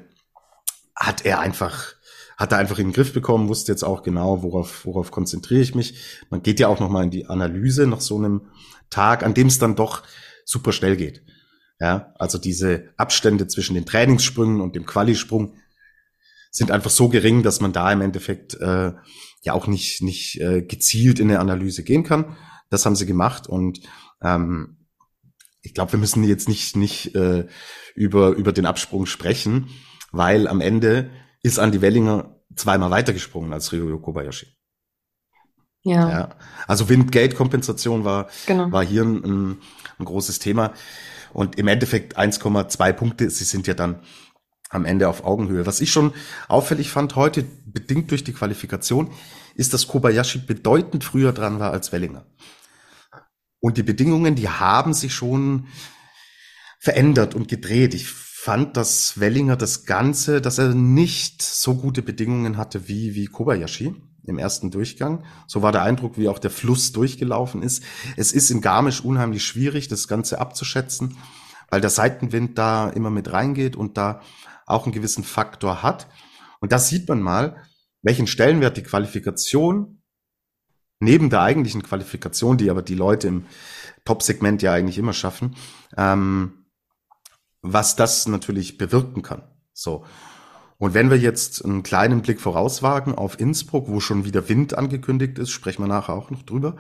hat 0.95 1.25
er 1.25 1.41
einfach, 1.41 1.95
hat 2.37 2.53
er 2.53 2.59
einfach 2.59 2.79
in 2.79 2.89
den 2.89 2.93
Griff 2.93 3.15
bekommen, 3.15 3.49
wusste 3.49 3.73
jetzt 3.73 3.83
auch 3.83 4.03
genau, 4.03 4.43
worauf, 4.43 4.85
worauf 4.85 5.11
konzentriere 5.11 5.63
ich 5.63 5.75
mich. 5.75 6.21
Man 6.29 6.43
geht 6.43 6.61
ja 6.61 6.69
auch 6.69 6.81
nochmal 6.81 7.05
in 7.05 7.11
die 7.11 7.27
Analyse 7.27 7.87
nach 7.87 8.01
so 8.01 8.19
einem 8.19 8.43
Tag, 8.91 9.23
an 9.23 9.33
dem 9.33 9.47
es 9.47 9.59
dann 9.59 9.75
doch 9.75 10.03
super 10.45 10.73
schnell 10.73 10.97
geht. 10.97 11.23
Ja, 11.83 12.15
also 12.17 12.39
diese 12.39 12.91
Abstände 12.97 13.49
zwischen 13.49 13.75
den 13.75 13.85
Trainingssprüngen 13.85 14.61
und 14.61 14.77
dem 14.77 14.87
Qualisprung 14.87 15.57
sind 16.53 16.71
einfach 16.71 16.93
so 16.93 17.09
gering, 17.09 17.43
dass 17.43 17.61
man 17.61 17.73
da 17.73 17.91
im 17.91 18.03
Endeffekt 18.03 18.55
äh, 18.55 18.93
ja 19.43 19.53
auch 19.53 19.67
nicht 19.67 20.01
nicht 20.01 20.41
äh, 20.41 20.63
gezielt 20.63 21.19
in 21.19 21.29
eine 21.29 21.41
Analyse 21.41 21.83
gehen 21.83 22.05
kann. 22.05 22.37
Das 22.71 22.87
haben 22.87 22.95
sie 22.95 23.05
gemacht 23.05 23.49
und 23.49 23.81
ähm, 24.23 24.87
ich 25.61 25.75
glaube, 25.75 25.91
wir 25.91 25.99
müssen 25.99 26.23
jetzt 26.23 26.49
nicht 26.49 26.77
nicht 26.77 27.17
äh, 27.17 27.49
über 27.97 28.29
über 28.29 28.53
den 28.53 28.67
Absprung 28.67 29.07
sprechen, 29.07 29.69
weil 30.13 30.47
am 30.47 30.61
Ende 30.61 31.11
ist 31.43 31.59
Andy 31.59 31.81
Wellinger 31.81 32.37
zweimal 32.55 32.93
weitergesprungen 32.93 33.53
als 33.53 33.73
Ryo 33.73 33.99
Kobayashi. 33.99 34.47
Ja. 35.83 36.09
ja. 36.09 36.29
Also 36.69 36.89
Wind-Gate-Kompensation 36.89 38.05
war, 38.05 38.29
genau. 38.47 38.71
war 38.71 38.85
hier 38.85 39.03
ein, 39.03 39.25
ein, 39.25 39.59
ein 39.99 40.05
großes 40.05 40.39
Thema. 40.39 40.75
Und 41.33 41.59
im 41.59 41.69
Endeffekt 41.69 42.19
1,2 42.19 42.93
Punkte, 42.93 43.31
sie 43.31 43.45
sind 43.45 43.67
ja 43.67 43.75
dann 43.75 44.03
am 44.69 44.85
Ende 44.85 45.09
auf 45.09 45.25
Augenhöhe. 45.25 45.67
Was 45.67 45.81
ich 45.81 45.93
schon 45.93 46.13
auffällig 46.49 46.91
fand 46.91 47.17
heute, 47.17 47.45
bedingt 47.67 48.11
durch 48.11 48.25
die 48.25 48.33
Qualifikation, 48.33 49.11
ist, 49.55 49.75
dass 49.75 49.87
Kobayashi 49.87 50.39
bedeutend 50.39 51.05
früher 51.05 51.33
dran 51.33 51.61
war 51.61 51.73
als 51.73 51.93
Wellinger. 51.93 52.27
Und 53.61 53.77
die 53.77 53.83
Bedingungen, 53.83 54.35
die 54.35 54.49
haben 54.49 54.95
sich 54.95 55.15
schon 55.15 55.69
verändert 56.81 57.35
und 57.35 57.49
gedreht. 57.49 57.95
Ich 57.95 58.09
fand, 58.09 58.77
dass 58.77 59.21
Wellinger 59.21 59.57
das 59.57 59.85
Ganze, 59.85 60.41
dass 60.41 60.59
er 60.59 60.75
nicht 60.75 61.43
so 61.43 61.77
gute 61.77 62.03
Bedingungen 62.03 62.57
hatte 62.57 62.89
wie, 62.89 63.15
wie 63.15 63.27
Kobayashi 63.27 63.95
im 64.25 64.39
ersten 64.39 64.71
Durchgang. 64.71 65.25
So 65.47 65.63
war 65.63 65.73
der 65.73 65.83
Eindruck, 65.83 66.17
wie 66.17 66.29
auch 66.29 66.39
der 66.39 66.51
Fluss 66.51 66.93
durchgelaufen 66.93 67.63
ist. 67.63 67.83
Es 68.17 68.33
ist 68.33 68.51
in 68.51 68.61
Garmisch 68.61 69.01
unheimlich 69.01 69.45
schwierig, 69.45 69.89
das 69.89 70.09
Ganze 70.09 70.41
abzuschätzen, 70.41 71.17
weil 71.71 71.81
der 71.81 71.91
Seitenwind 71.91 72.59
da 72.59 72.89
immer 72.89 73.11
mit 73.11 73.33
reingeht 73.33 73.77
und 73.77 73.97
da 73.97 74.21
auch 74.67 74.85
einen 74.85 74.93
gewissen 74.93 75.25
Faktor 75.25 75.83
hat. 75.83 76.09
Und 76.61 76.73
das 76.73 76.89
sieht 76.89 77.09
man 77.09 77.21
mal, 77.21 77.63
welchen 78.03 78.27
Stellenwert 78.27 78.77
die 78.77 78.83
Qualifikation 78.83 80.03
neben 81.01 81.31
der 81.31 81.41
eigentlichen 81.43 81.83
Qualifikation, 81.83 82.57
die 82.57 82.71
aber 82.71 82.83
die 82.83 82.95
Leute 82.95 83.27
im 83.27 83.47
Top-Segment 84.05 84.63
ja 84.63 84.73
eigentlich 84.73 84.99
immer 84.99 85.13
schaffen, 85.13 85.57
ähm, 85.97 86.67
was 87.61 87.97
das 87.97 88.29
natürlich 88.29 88.79
bewirken 88.79 89.23
kann. 89.23 89.43
So. 89.73 90.05
Und 90.83 90.95
wenn 90.95 91.11
wir 91.11 91.17
jetzt 91.17 91.65
einen 91.65 91.85
kleinen 91.85 92.23
Blick 92.23 92.41
vorauswagen 92.41 93.15
auf 93.15 93.39
Innsbruck, 93.39 93.87
wo 93.87 94.01
schon 94.01 94.25
wieder 94.25 94.49
Wind 94.49 94.77
angekündigt 94.77 95.39
ist, 95.39 95.51
sprechen 95.51 95.85
wir 95.85 95.87
nachher 95.87 96.15
auch 96.15 96.31
noch 96.31 96.43
drüber, 96.43 96.75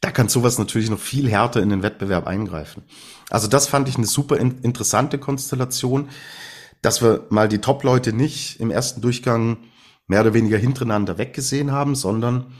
da 0.00 0.10
kann 0.10 0.28
sowas 0.28 0.58
natürlich 0.58 0.90
noch 0.90 0.98
viel 0.98 1.30
härter 1.30 1.62
in 1.62 1.68
den 1.68 1.84
Wettbewerb 1.84 2.26
eingreifen. 2.26 2.82
Also 3.30 3.46
das 3.46 3.68
fand 3.68 3.88
ich 3.88 3.96
eine 3.96 4.08
super 4.08 4.38
in 4.38 4.58
interessante 4.62 5.18
Konstellation, 5.18 6.08
dass 6.82 7.00
wir 7.00 7.26
mal 7.30 7.48
die 7.48 7.60
Top-Leute 7.60 8.12
nicht 8.12 8.58
im 8.58 8.72
ersten 8.72 9.02
Durchgang 9.02 9.58
mehr 10.08 10.22
oder 10.22 10.34
weniger 10.34 10.58
hintereinander 10.58 11.16
weggesehen 11.16 11.70
haben, 11.70 11.94
sondern 11.94 12.54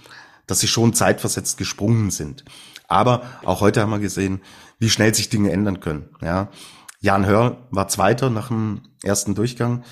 dass 0.47 0.61
sie 0.61 0.69
schon 0.69 0.95
zeitversetzt 0.95 1.59
gesprungen 1.59 2.13
sind. 2.13 2.45
Aber 2.87 3.25
auch 3.43 3.63
heute 3.63 3.81
haben 3.81 3.91
wir 3.91 3.99
gesehen, 3.99 4.43
wie 4.79 4.91
schnell 4.91 5.13
sich 5.13 5.29
Dinge 5.29 5.51
ändern 5.51 5.81
können. 5.81 6.11
Ja, 6.23 6.51
Jan 7.01 7.27
Hörl 7.27 7.57
war 7.73 7.89
Zweiter 7.89 8.31
nach 8.31 8.47
dem 8.47 8.83
ersten 9.03 9.35
Durchgang, 9.35 9.83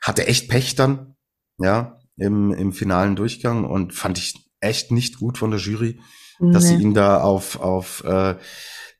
hatte 0.00 0.26
echt 0.26 0.48
Pech 0.48 0.74
dann, 0.74 1.16
ja, 1.58 1.98
im, 2.16 2.52
im 2.52 2.72
finalen 2.72 3.16
Durchgang 3.16 3.64
und 3.64 3.94
fand 3.94 4.18
ich 4.18 4.50
echt 4.60 4.90
nicht 4.90 5.18
gut 5.18 5.38
von 5.38 5.50
der 5.50 5.60
Jury, 5.60 6.00
nee. 6.38 6.52
dass 6.52 6.64
sie 6.64 6.74
ihn 6.74 6.94
da 6.94 7.22
auf, 7.22 7.60
auf 7.60 8.04
äh, 8.04 8.36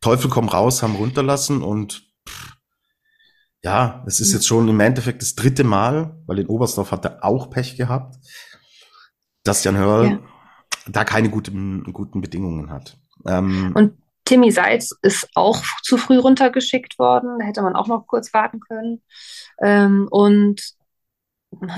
Teufel 0.00 0.30
komm 0.30 0.48
raus 0.48 0.82
haben 0.82 0.96
runterlassen 0.96 1.62
und 1.62 2.02
pff, 2.26 2.56
ja, 3.62 4.02
es 4.06 4.20
ist 4.20 4.32
jetzt 4.32 4.46
schon 4.46 4.68
im 4.68 4.80
Endeffekt 4.80 5.20
das 5.20 5.34
dritte 5.34 5.64
Mal, 5.64 6.18
weil 6.26 6.38
in 6.38 6.46
Oberstdorf 6.46 6.92
hat 6.92 7.04
er 7.04 7.24
auch 7.24 7.50
Pech 7.50 7.76
gehabt, 7.76 8.16
dass 9.44 9.64
Jan 9.64 9.76
Hörl 9.76 10.06
ja. 10.06 10.20
da 10.86 11.04
keine 11.04 11.28
guten, 11.28 11.84
guten 11.92 12.22
Bedingungen 12.22 12.70
hat. 12.70 12.96
Ähm, 13.26 13.72
und 13.74 13.98
Timmy 14.24 14.50
Seitz 14.50 14.96
ist 15.02 15.28
auch 15.34 15.62
zu 15.82 15.98
früh 15.98 16.16
runtergeschickt 16.16 16.98
worden. 16.98 17.38
Da 17.38 17.44
hätte 17.44 17.62
man 17.62 17.74
auch 17.74 17.88
noch 17.88 18.06
kurz 18.06 18.32
warten 18.32 18.60
können. 18.60 19.02
Ähm, 19.60 20.08
und 20.10 20.62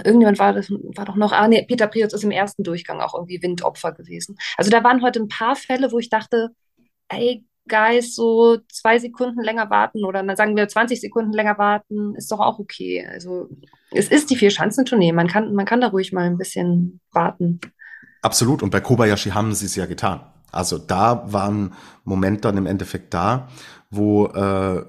irgendjemand 0.04 0.38
war 0.38 0.52
das, 0.52 0.70
war 0.70 1.04
doch 1.04 1.16
noch, 1.16 1.32
ah 1.32 1.48
nee, 1.48 1.64
Peter 1.66 1.86
Prius 1.86 2.12
ist 2.12 2.24
im 2.24 2.30
ersten 2.30 2.62
Durchgang 2.62 3.00
auch 3.00 3.14
irgendwie 3.14 3.42
Windopfer 3.42 3.92
gewesen. 3.92 4.36
Also 4.56 4.70
da 4.70 4.84
waren 4.84 5.02
heute 5.02 5.20
ein 5.20 5.28
paar 5.28 5.56
Fälle, 5.56 5.92
wo 5.92 5.98
ich 5.98 6.10
dachte, 6.10 6.50
ey, 7.08 7.44
Guys, 7.68 8.16
so 8.16 8.58
zwei 8.72 8.98
Sekunden 8.98 9.40
länger 9.40 9.70
warten 9.70 10.04
oder 10.04 10.22
dann 10.22 10.36
sagen 10.36 10.56
wir 10.56 10.66
20 10.66 11.00
Sekunden 11.00 11.32
länger 11.32 11.58
warten, 11.58 12.14
ist 12.16 12.30
doch 12.32 12.40
auch 12.40 12.58
okay. 12.58 13.06
Also 13.06 13.48
es 13.92 14.08
ist 14.08 14.30
die 14.30 14.36
Vier-Schanzentournee, 14.36 15.12
man 15.12 15.28
kann, 15.28 15.54
man 15.54 15.64
kann 15.64 15.80
da 15.80 15.88
ruhig 15.88 16.12
mal 16.12 16.24
ein 16.24 16.38
bisschen 16.38 17.00
warten. 17.12 17.60
Absolut, 18.20 18.62
und 18.62 18.70
bei 18.70 18.80
Kobayashi 18.80 19.30
haben 19.30 19.54
sie 19.54 19.66
es 19.66 19.76
ja 19.76 19.86
getan. 19.86 20.20
Also 20.50 20.76
da 20.76 21.32
waren 21.32 21.74
Momente 22.04 22.42
dann 22.42 22.56
im 22.56 22.66
Endeffekt 22.66 23.14
da, 23.14 23.48
wo 23.90 24.26
äh, 24.26 24.84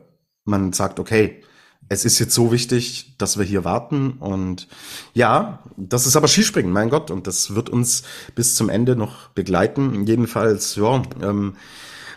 man 0.46 0.74
sagt, 0.74 1.00
okay, 1.00 1.44
es 1.90 2.06
ist 2.06 2.20
jetzt 2.20 2.34
so 2.34 2.52
wichtig, 2.52 3.16
dass 3.18 3.38
wir 3.38 3.46
hier 3.46 3.63
warten. 3.63 4.13
Und 4.20 4.68
ja, 5.13 5.60
das 5.78 6.08
ist 6.08 6.16
aber 6.16 6.28
Skispringen, 6.28 6.72
mein 6.72 6.90
Gott. 6.90 7.12
Und 7.12 7.28
das 7.28 7.56
wird 7.56 7.70
uns 7.70 8.04
bis 8.36 8.56
zum 8.56 8.70
Ende 8.70 8.96
noch 8.96 9.30
begleiten. 9.30 10.06
Jedenfalls, 10.06 10.75
ja, 10.75 11.02
ähm, 11.22 11.56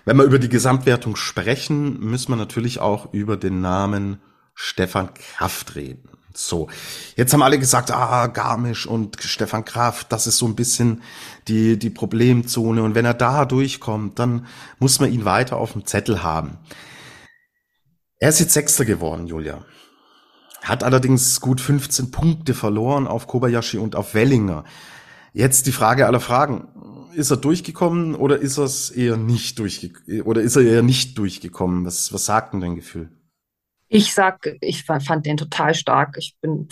wenn 0.05 0.17
wir 0.17 0.25
über 0.25 0.39
die 0.39 0.49
Gesamtwertung 0.49 1.17
sprechen, 1.17 1.99
müssen 2.01 2.31
wir 2.31 2.37
natürlich 2.37 2.79
auch 2.81 3.13
über 3.13 3.37
den 3.37 3.61
Namen 3.61 4.21
Stefan 4.55 5.11
Kraft 5.15 5.75
reden. 5.75 6.09
So, 6.33 6.69
jetzt 7.17 7.33
haben 7.33 7.43
alle 7.43 7.59
gesagt, 7.59 7.91
ah, 7.91 8.27
Garmisch 8.27 8.87
und 8.87 9.17
Stefan 9.21 9.65
Kraft, 9.65 10.13
das 10.13 10.27
ist 10.27 10.39
so 10.39 10.47
ein 10.47 10.55
bisschen 10.55 11.03
die, 11.49 11.79
die 11.79 11.91
Problemzone. 11.91 12.83
Und 12.83 12.95
wenn 12.95 13.05
er 13.05 13.15
da 13.15 13.47
durchkommt, 13.47 14.19
dann 14.19 14.47
muss 14.79 15.01
man 15.01 15.13
ihn 15.13 15.25
weiter 15.25 15.57
auf 15.57 15.73
dem 15.73 15.87
Zettel 15.87 16.23
haben. 16.23 16.59
Er 18.19 18.31
ist 18.31 18.41
jetzt 18.41 18.55
Sechster 18.55 18.85
geworden, 18.85 19.27
Julia. 19.27 19.65
Hat 20.63 20.83
allerdings 20.83 21.41
gut 21.41 21.61
15 21.61 22.11
Punkte 22.11 22.55
verloren 22.55 23.07
auf 23.07 23.27
Kobayashi 23.27 23.79
und 23.79 23.95
auf 23.95 24.15
Wellinger. 24.15 24.65
Jetzt 25.33 25.67
die 25.67 25.73
Frage 25.73 26.07
aller 26.07 26.21
Fragen. 26.21 26.69
Ist 27.15 27.31
er 27.31 27.37
durchgekommen 27.37 28.15
oder 28.15 28.39
ist 28.39 28.59
er 28.59 28.97
eher 28.97 29.17
nicht 29.17 29.59
durchgekommen? 29.59 30.23
Oder 30.23 30.41
ist 30.43 30.57
er 30.57 30.63
eher 30.63 30.83
nicht 30.83 31.17
durchgekommen? 31.19 31.85
Was, 31.85 32.13
was 32.13 32.25
sagt 32.25 32.53
denn 32.53 32.61
dein 32.61 32.75
Gefühl? 32.75 33.11
Ich 33.89 34.13
sag, 34.13 34.57
ich 34.61 34.85
fand 34.85 35.27
den 35.27 35.37
total 35.37 35.75
stark. 35.75 36.17
Ich 36.19 36.37
bin 36.41 36.69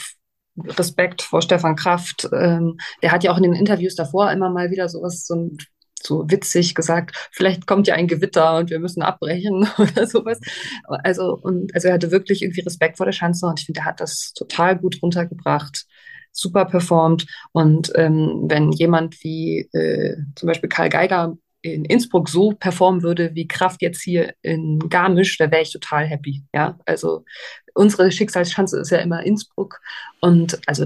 Respekt 0.57 1.23
vor 1.23 1.43
Stefan 1.43 1.77
Kraft. 1.77 2.29
Ähm, 2.33 2.79
der 3.03 3.13
hat 3.13 3.23
ja 3.23 3.33
auch 3.33 3.37
in 3.37 3.45
den 3.45 3.55
Interviews 3.55 3.95
davor 3.95 4.33
immer 4.33 4.51
mal 4.51 4.71
wieder 4.71 4.89
sowas, 4.89 5.27
so 5.27 5.35
ein 5.35 5.59
so 6.07 6.25
witzig 6.29 6.75
gesagt, 6.75 7.29
vielleicht 7.33 7.67
kommt 7.67 7.87
ja 7.87 7.95
ein 7.95 8.09
Gewitter 8.09 8.59
und 8.59 8.71
wir 8.71 8.79
müssen 8.79 9.03
abbrechen 9.03 9.69
oder 9.79 10.07
sowas. 10.07 10.41
Also, 10.87 11.37
und, 11.37 11.75
also 11.75 11.89
er 11.89 11.95
hatte 11.95 12.11
wirklich 12.11 12.43
irgendwie 12.43 12.63
Respekt 12.63 12.97
vor 12.97 13.07
der 13.07 13.13
Schanze 13.13 13.47
und 13.47 13.61
ich 13.61 13.67
finde, 13.67 13.81
er 13.81 13.87
hat 13.87 14.01
das 14.01 14.33
total 14.35 14.79
gut 14.79 15.01
runtergebracht, 15.03 15.87
super 16.33 16.65
performt. 16.65 17.27
Und 17.53 17.93
ähm, 17.95 18.45
wenn 18.49 18.73
jemand 18.73 19.23
wie 19.23 19.69
äh, 19.73 20.17
zum 20.35 20.47
Beispiel 20.49 20.69
Karl 20.69 20.89
Geiger 20.89 21.37
in 21.63 21.87
Innsbruck 21.87 22.29
so 22.29 22.53
performen 22.53 23.03
würde 23.03 23.35
wie 23.35 23.49
Kraft 23.49 23.81
jetzt 23.81 24.03
hier 24.03 24.35
in 24.43 24.79
Garmisch, 24.91 25.39
da 25.39 25.51
wäre 25.51 25.63
ich 25.63 25.73
total 25.73 26.05
happy. 26.05 26.45
Ja, 26.55 26.79
also 26.85 27.25
unsere 27.73 28.13
Schicksalschanze 28.13 28.81
ist 28.81 28.91
ja 28.91 28.99
immer 28.99 29.25
Innsbruck 29.25 29.81
und 30.21 30.61
also 30.67 30.85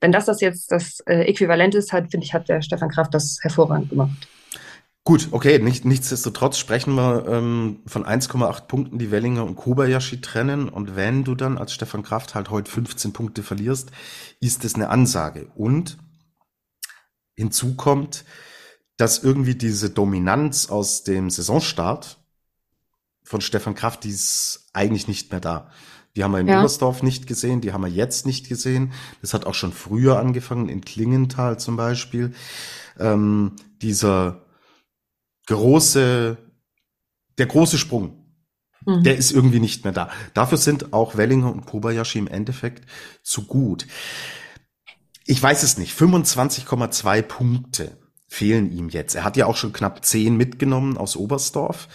wenn 0.00 0.12
das 0.12 0.26
das 0.26 0.40
jetzt 0.40 0.72
das 0.72 1.00
äh, 1.06 1.22
Äquivalent 1.22 1.74
ist, 1.74 1.92
hat, 1.92 2.10
finde 2.10 2.24
ich, 2.24 2.34
hat 2.34 2.48
der 2.48 2.62
Stefan 2.62 2.88
Kraft 2.88 3.14
das 3.14 3.38
hervorragend 3.42 3.90
gemacht. 3.90 4.28
Gut, 5.04 5.28
okay, 5.30 5.58
nicht, 5.58 5.84
nichtsdestotrotz 5.84 6.58
sprechen 6.58 6.94
wir 6.94 7.26
ähm, 7.26 7.80
von 7.86 8.04
1,8 8.04 8.66
Punkten, 8.66 8.98
die 8.98 9.10
Wellinger 9.10 9.44
und 9.44 9.56
Kobayashi 9.56 10.20
trennen. 10.20 10.68
Und 10.68 10.94
wenn 10.94 11.24
du 11.24 11.34
dann 11.34 11.58
als 11.58 11.72
Stefan 11.72 12.02
Kraft 12.02 12.34
halt 12.34 12.50
heute 12.50 12.70
15 12.70 13.12
Punkte 13.12 13.42
verlierst, 13.42 13.90
ist 14.40 14.64
das 14.64 14.74
eine 14.74 14.90
Ansage. 14.90 15.48
Und 15.54 15.96
hinzu 17.34 17.76
kommt, 17.76 18.24
dass 18.98 19.22
irgendwie 19.22 19.54
diese 19.54 19.88
Dominanz 19.88 20.68
aus 20.68 21.02
dem 21.02 21.30
Saisonstart 21.30 22.18
von 23.24 23.40
Stefan 23.40 23.74
Kraft, 23.74 24.04
die 24.04 24.10
ist 24.10 24.68
eigentlich 24.74 25.08
nicht 25.08 25.30
mehr 25.30 25.40
da. 25.40 25.70
Die 26.16 26.24
haben 26.24 26.32
wir 26.32 26.40
in 26.40 26.48
ja. 26.48 26.58
Oberstdorf 26.58 27.02
nicht 27.02 27.26
gesehen, 27.26 27.60
die 27.60 27.72
haben 27.72 27.82
wir 27.82 27.90
jetzt 27.90 28.26
nicht 28.26 28.48
gesehen. 28.48 28.92
Das 29.20 29.32
hat 29.32 29.46
auch 29.46 29.54
schon 29.54 29.72
früher 29.72 30.18
angefangen, 30.18 30.68
in 30.68 30.80
Klingenthal 30.80 31.58
zum 31.58 31.76
Beispiel. 31.76 32.32
Ähm, 32.98 33.52
dieser 33.80 34.44
große, 35.46 36.36
der 37.38 37.46
große 37.46 37.78
Sprung, 37.78 38.26
mhm. 38.84 39.04
der 39.04 39.16
ist 39.16 39.30
irgendwie 39.30 39.60
nicht 39.60 39.84
mehr 39.84 39.92
da. 39.92 40.10
Dafür 40.34 40.58
sind 40.58 40.92
auch 40.92 41.16
Wellinger 41.16 41.52
und 41.52 41.66
Kobayashi 41.66 42.18
im 42.18 42.26
Endeffekt 42.26 42.86
zu 43.22 43.46
gut. 43.46 43.86
Ich 45.26 45.40
weiß 45.40 45.62
es 45.62 45.78
nicht, 45.78 45.96
25,2 45.96 47.22
Punkte 47.22 47.96
fehlen 48.26 48.72
ihm 48.72 48.88
jetzt. 48.88 49.14
Er 49.14 49.22
hat 49.22 49.36
ja 49.36 49.46
auch 49.46 49.56
schon 49.56 49.72
knapp 49.72 50.04
10 50.04 50.36
mitgenommen 50.36 50.98
aus 50.98 51.14
Oberstdorf. 51.14 51.86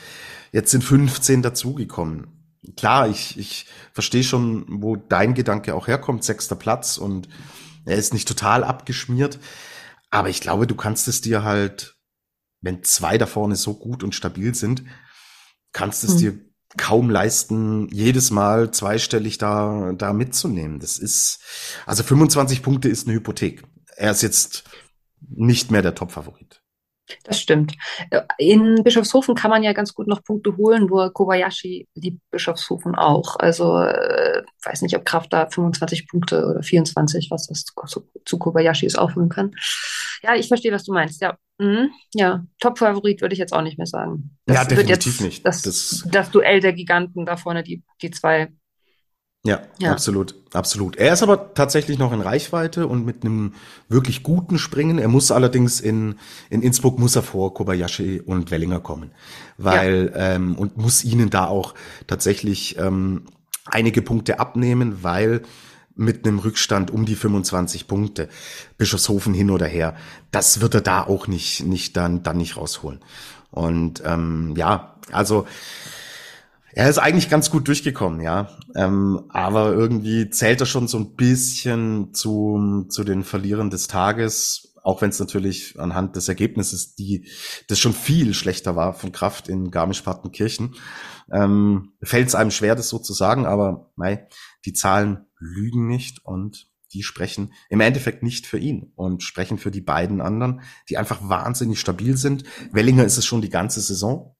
Jetzt 0.53 0.71
sind 0.71 0.85
15 0.85 1.41
dazugekommen 1.41 2.34
klar, 2.75 3.09
ich, 3.09 3.37
ich 3.37 3.65
verstehe 3.93 4.23
schon, 4.23 4.65
wo 4.81 4.95
dein 4.95 5.33
Gedanke 5.33 5.75
auch 5.75 5.87
herkommt, 5.87 6.23
sechster 6.23 6.55
Platz 6.55 6.97
und 6.97 7.27
er 7.85 7.97
ist 7.97 8.13
nicht 8.13 8.27
total 8.27 8.63
abgeschmiert. 8.63 9.39
Aber 10.09 10.29
ich 10.29 10.41
glaube, 10.41 10.67
du 10.67 10.75
kannst 10.75 11.07
es 11.07 11.21
dir 11.21 11.43
halt, 11.43 11.95
wenn 12.61 12.83
zwei 12.83 13.17
da 13.17 13.25
vorne 13.25 13.55
so 13.55 13.75
gut 13.75 14.03
und 14.03 14.15
stabil 14.15 14.55
sind, 14.55 14.83
kannst 15.71 16.03
es 16.03 16.11
hm. 16.11 16.17
dir 16.17 16.39
kaum 16.77 17.09
leisten, 17.09 17.87
jedes 17.89 18.31
Mal 18.31 18.71
zweistellig 18.71 19.37
da, 19.37 19.93
da 19.97 20.13
mitzunehmen. 20.13 20.79
Das 20.79 20.97
ist, 20.97 21.39
also 21.85 22.03
25 22.03 22.61
Punkte 22.63 22.89
ist 22.89 23.07
eine 23.07 23.15
Hypothek. 23.15 23.63
Er 23.95 24.11
ist 24.11 24.23
jetzt 24.23 24.63
nicht 25.21 25.71
mehr 25.71 25.81
der 25.81 25.95
Top-Favorit. 25.95 26.61
Das 27.23 27.39
stimmt. 27.39 27.73
Äh, 28.09 28.21
in 28.37 28.83
Bischofshofen 28.83 29.35
kann 29.35 29.51
man 29.51 29.63
ja 29.63 29.73
ganz 29.73 29.93
gut 29.93 30.07
noch 30.07 30.23
Punkte 30.23 30.57
holen, 30.57 30.85
nur 30.85 31.13
Kobayashi 31.13 31.87
liebt 31.95 32.21
Bischofshofen 32.31 32.95
auch. 32.95 33.35
Also 33.37 33.79
äh, 33.79 34.43
weiß 34.63 34.81
nicht, 34.81 34.95
ob 34.95 35.05
Kraft 35.05 35.33
da 35.33 35.47
25 35.47 36.07
Punkte 36.07 36.45
oder 36.45 36.63
24, 36.63 37.29
was 37.31 37.47
das 37.47 37.65
zu, 37.65 38.09
zu 38.25 38.39
Kobayashi 38.39 38.85
ist, 38.85 38.97
aufholen 38.97 39.29
kann. 39.29 39.51
Ja, 40.23 40.35
ich 40.35 40.47
verstehe, 40.47 40.71
was 40.71 40.83
du 40.83 40.93
meinst. 40.93 41.21
Ja, 41.21 41.37
mhm. 41.59 41.91
ja. 42.13 42.45
Top-Favorit 42.59 43.21
würde 43.21 43.33
ich 43.33 43.39
jetzt 43.39 43.53
auch 43.53 43.61
nicht 43.61 43.77
mehr 43.77 43.87
sagen. 43.87 44.37
Das 44.45 44.57
ja, 44.57 44.65
definitiv 44.65 45.21
nicht. 45.21 45.45
Das, 45.45 45.61
das, 45.61 46.03
das 46.07 46.31
Duell 46.31 46.59
der 46.59 46.73
Giganten 46.73 47.25
da 47.25 47.37
vorne, 47.37 47.63
die, 47.63 47.83
die 48.01 48.11
zwei 48.11 48.51
ja, 49.45 49.61
ja, 49.77 49.91
absolut, 49.91 50.35
absolut. 50.53 50.95
Er 50.95 51.13
ist 51.13 51.21
aber 51.21 51.53
tatsächlich 51.53 51.99
noch 51.99 52.11
in 52.11 52.21
Reichweite 52.21 52.87
und 52.87 53.05
mit 53.05 53.23
einem 53.23 53.53
wirklich 53.87 54.23
guten 54.23 54.57
Springen. 54.57 54.97
Er 54.97 55.07
muss 55.07 55.29
allerdings 55.29 55.79
in, 55.79 56.15
in 56.49 56.63
Innsbruck 56.63 56.97
muss 56.97 57.15
er 57.15 57.21
vor 57.21 57.53
Kobayashi 57.53 58.21
und 58.25 58.49
Wellinger 58.49 58.79
kommen, 58.79 59.11
weil 59.59 60.11
ja. 60.15 60.33
ähm, 60.33 60.55
und 60.55 60.77
muss 60.77 61.03
ihnen 61.03 61.29
da 61.29 61.45
auch 61.45 61.75
tatsächlich 62.07 62.79
ähm, 62.79 63.25
einige 63.65 64.01
Punkte 64.01 64.39
abnehmen, 64.39 65.03
weil 65.03 65.43
mit 65.95 66.25
einem 66.25 66.39
Rückstand 66.39 66.89
um 66.89 67.05
die 67.05 67.15
25 67.15 67.87
Punkte 67.87 68.29
Bischofshofen 68.79 69.35
hin 69.35 69.51
oder 69.51 69.67
her, 69.67 69.95
das 70.31 70.59
wird 70.59 70.73
er 70.73 70.81
da 70.81 71.03
auch 71.03 71.27
nicht 71.27 71.63
nicht 71.63 71.95
dann 71.97 72.23
dann 72.23 72.37
nicht 72.37 72.57
rausholen. 72.57 72.99
Und 73.51 74.01
ähm, 74.03 74.55
ja, 74.57 74.95
also 75.11 75.45
er 76.75 76.89
ist 76.89 76.97
eigentlich 76.97 77.29
ganz 77.29 77.49
gut 77.49 77.69
durchgekommen, 77.69 78.19
ja. 78.19 78.49
Ähm, 78.75 79.23
aber 79.29 79.71
irgendwie 79.71 80.29
zählt 80.29 80.59
er 80.59 80.65
schon 80.65 80.89
so 80.89 80.97
ein 80.97 81.15
bisschen 81.15 82.13
zu, 82.13 82.85
zu 82.89 83.05
den 83.05 83.23
Verlierern 83.23 83.69
des 83.69 83.87
Tages. 83.87 84.73
auch 84.83 85.01
wenn 85.01 85.09
es 85.09 85.19
natürlich 85.19 85.79
anhand 85.79 86.15
des 86.15 86.27
Ergebnisses, 86.27 86.93
die 86.93 87.27
das 87.69 87.79
schon 87.79 87.93
viel 87.93 88.35
schlechter 88.35 88.75
war 88.75 88.93
von 88.93 89.11
Kraft 89.11 89.47
in 89.47 89.71
Garmisch-Partenkirchen, 89.71 90.75
ähm, 91.31 91.93
fällt 92.03 92.27
es 92.27 92.35
einem 92.35 92.51
schwer, 92.51 92.75
das 92.75 92.89
so 92.89 92.99
zu 92.99 93.13
sagen, 93.13 93.47
aber 93.47 93.91
mei, 93.95 94.27
die 94.65 94.73
Zahlen 94.73 95.25
lügen 95.39 95.87
nicht 95.87 96.23
und 96.23 96.69
die 96.93 97.03
sprechen 97.03 97.53
im 97.69 97.79
Endeffekt 97.79 98.21
nicht 98.21 98.45
für 98.45 98.59
ihn 98.59 98.91
und 98.95 99.23
sprechen 99.23 99.57
für 99.57 99.71
die 99.71 99.81
beiden 99.81 100.21
anderen, 100.21 100.61
die 100.89 100.97
einfach 100.97 101.27
wahnsinnig 101.27 101.79
stabil 101.79 102.15
sind. 102.17 102.43
Wellinger 102.71 103.05
ist 103.05 103.17
es 103.17 103.25
schon 103.25 103.41
die 103.41 103.49
ganze 103.49 103.81
Saison. 103.81 104.35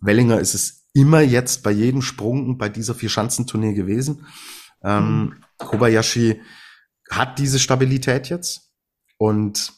Wellinger 0.00 0.38
ist 0.38 0.54
es 0.54 0.81
immer 0.94 1.20
jetzt 1.20 1.62
bei 1.62 1.70
jedem 1.70 2.02
Sprung 2.02 2.58
bei 2.58 2.68
dieser 2.68 2.94
Vier-Schanzentournee 2.94 3.74
gewesen. 3.74 4.26
Ähm, 4.82 5.20
mhm. 5.20 5.44
Kobayashi 5.58 6.40
hat 7.10 7.38
diese 7.38 7.58
Stabilität 7.58 8.28
jetzt 8.28 8.72
und 9.18 9.72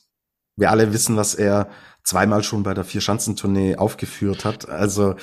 wir 0.56 0.70
alle 0.70 0.92
wissen, 0.92 1.16
was 1.16 1.34
er 1.34 1.70
zweimal 2.04 2.42
schon 2.44 2.62
bei 2.62 2.74
der 2.74 2.84
Vier-Schanzentournee 2.84 3.76
aufgeführt 3.76 4.44
hat. 4.44 4.68
Also, 4.68 5.16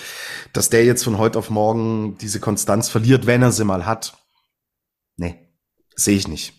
dass 0.51 0.69
der 0.69 0.83
jetzt 0.83 1.03
von 1.03 1.17
heute 1.17 1.39
auf 1.39 1.49
morgen 1.49 2.17
diese 2.17 2.39
Konstanz 2.39 2.89
verliert, 2.89 3.27
wenn 3.27 3.41
er 3.41 3.51
sie 3.51 3.63
mal 3.63 3.85
hat, 3.85 4.17
nee, 5.15 5.53
sehe 5.95 6.17
ich 6.17 6.27
nicht. 6.27 6.53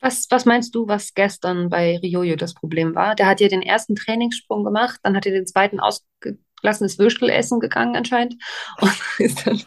Was, 0.00 0.26
was 0.30 0.44
meinst 0.44 0.74
du, 0.74 0.86
was 0.86 1.14
gestern 1.14 1.70
bei 1.70 1.98
Riojo 1.98 2.36
das 2.36 2.54
Problem 2.54 2.94
war? 2.94 3.14
Der 3.16 3.26
hat 3.26 3.40
ja 3.40 3.48
den 3.48 3.62
ersten 3.62 3.96
Trainingssprung 3.96 4.64
gemacht, 4.64 5.00
dann 5.02 5.16
hat 5.16 5.26
er 5.26 5.32
den 5.32 5.46
zweiten 5.46 5.80
ausgelassenes 6.58 6.98
Würstel 6.98 7.30
essen 7.30 7.60
gegangen 7.60 7.96
anscheinend 7.96 8.36
und 8.80 8.92
ist 9.18 9.46
dann, 9.46 9.62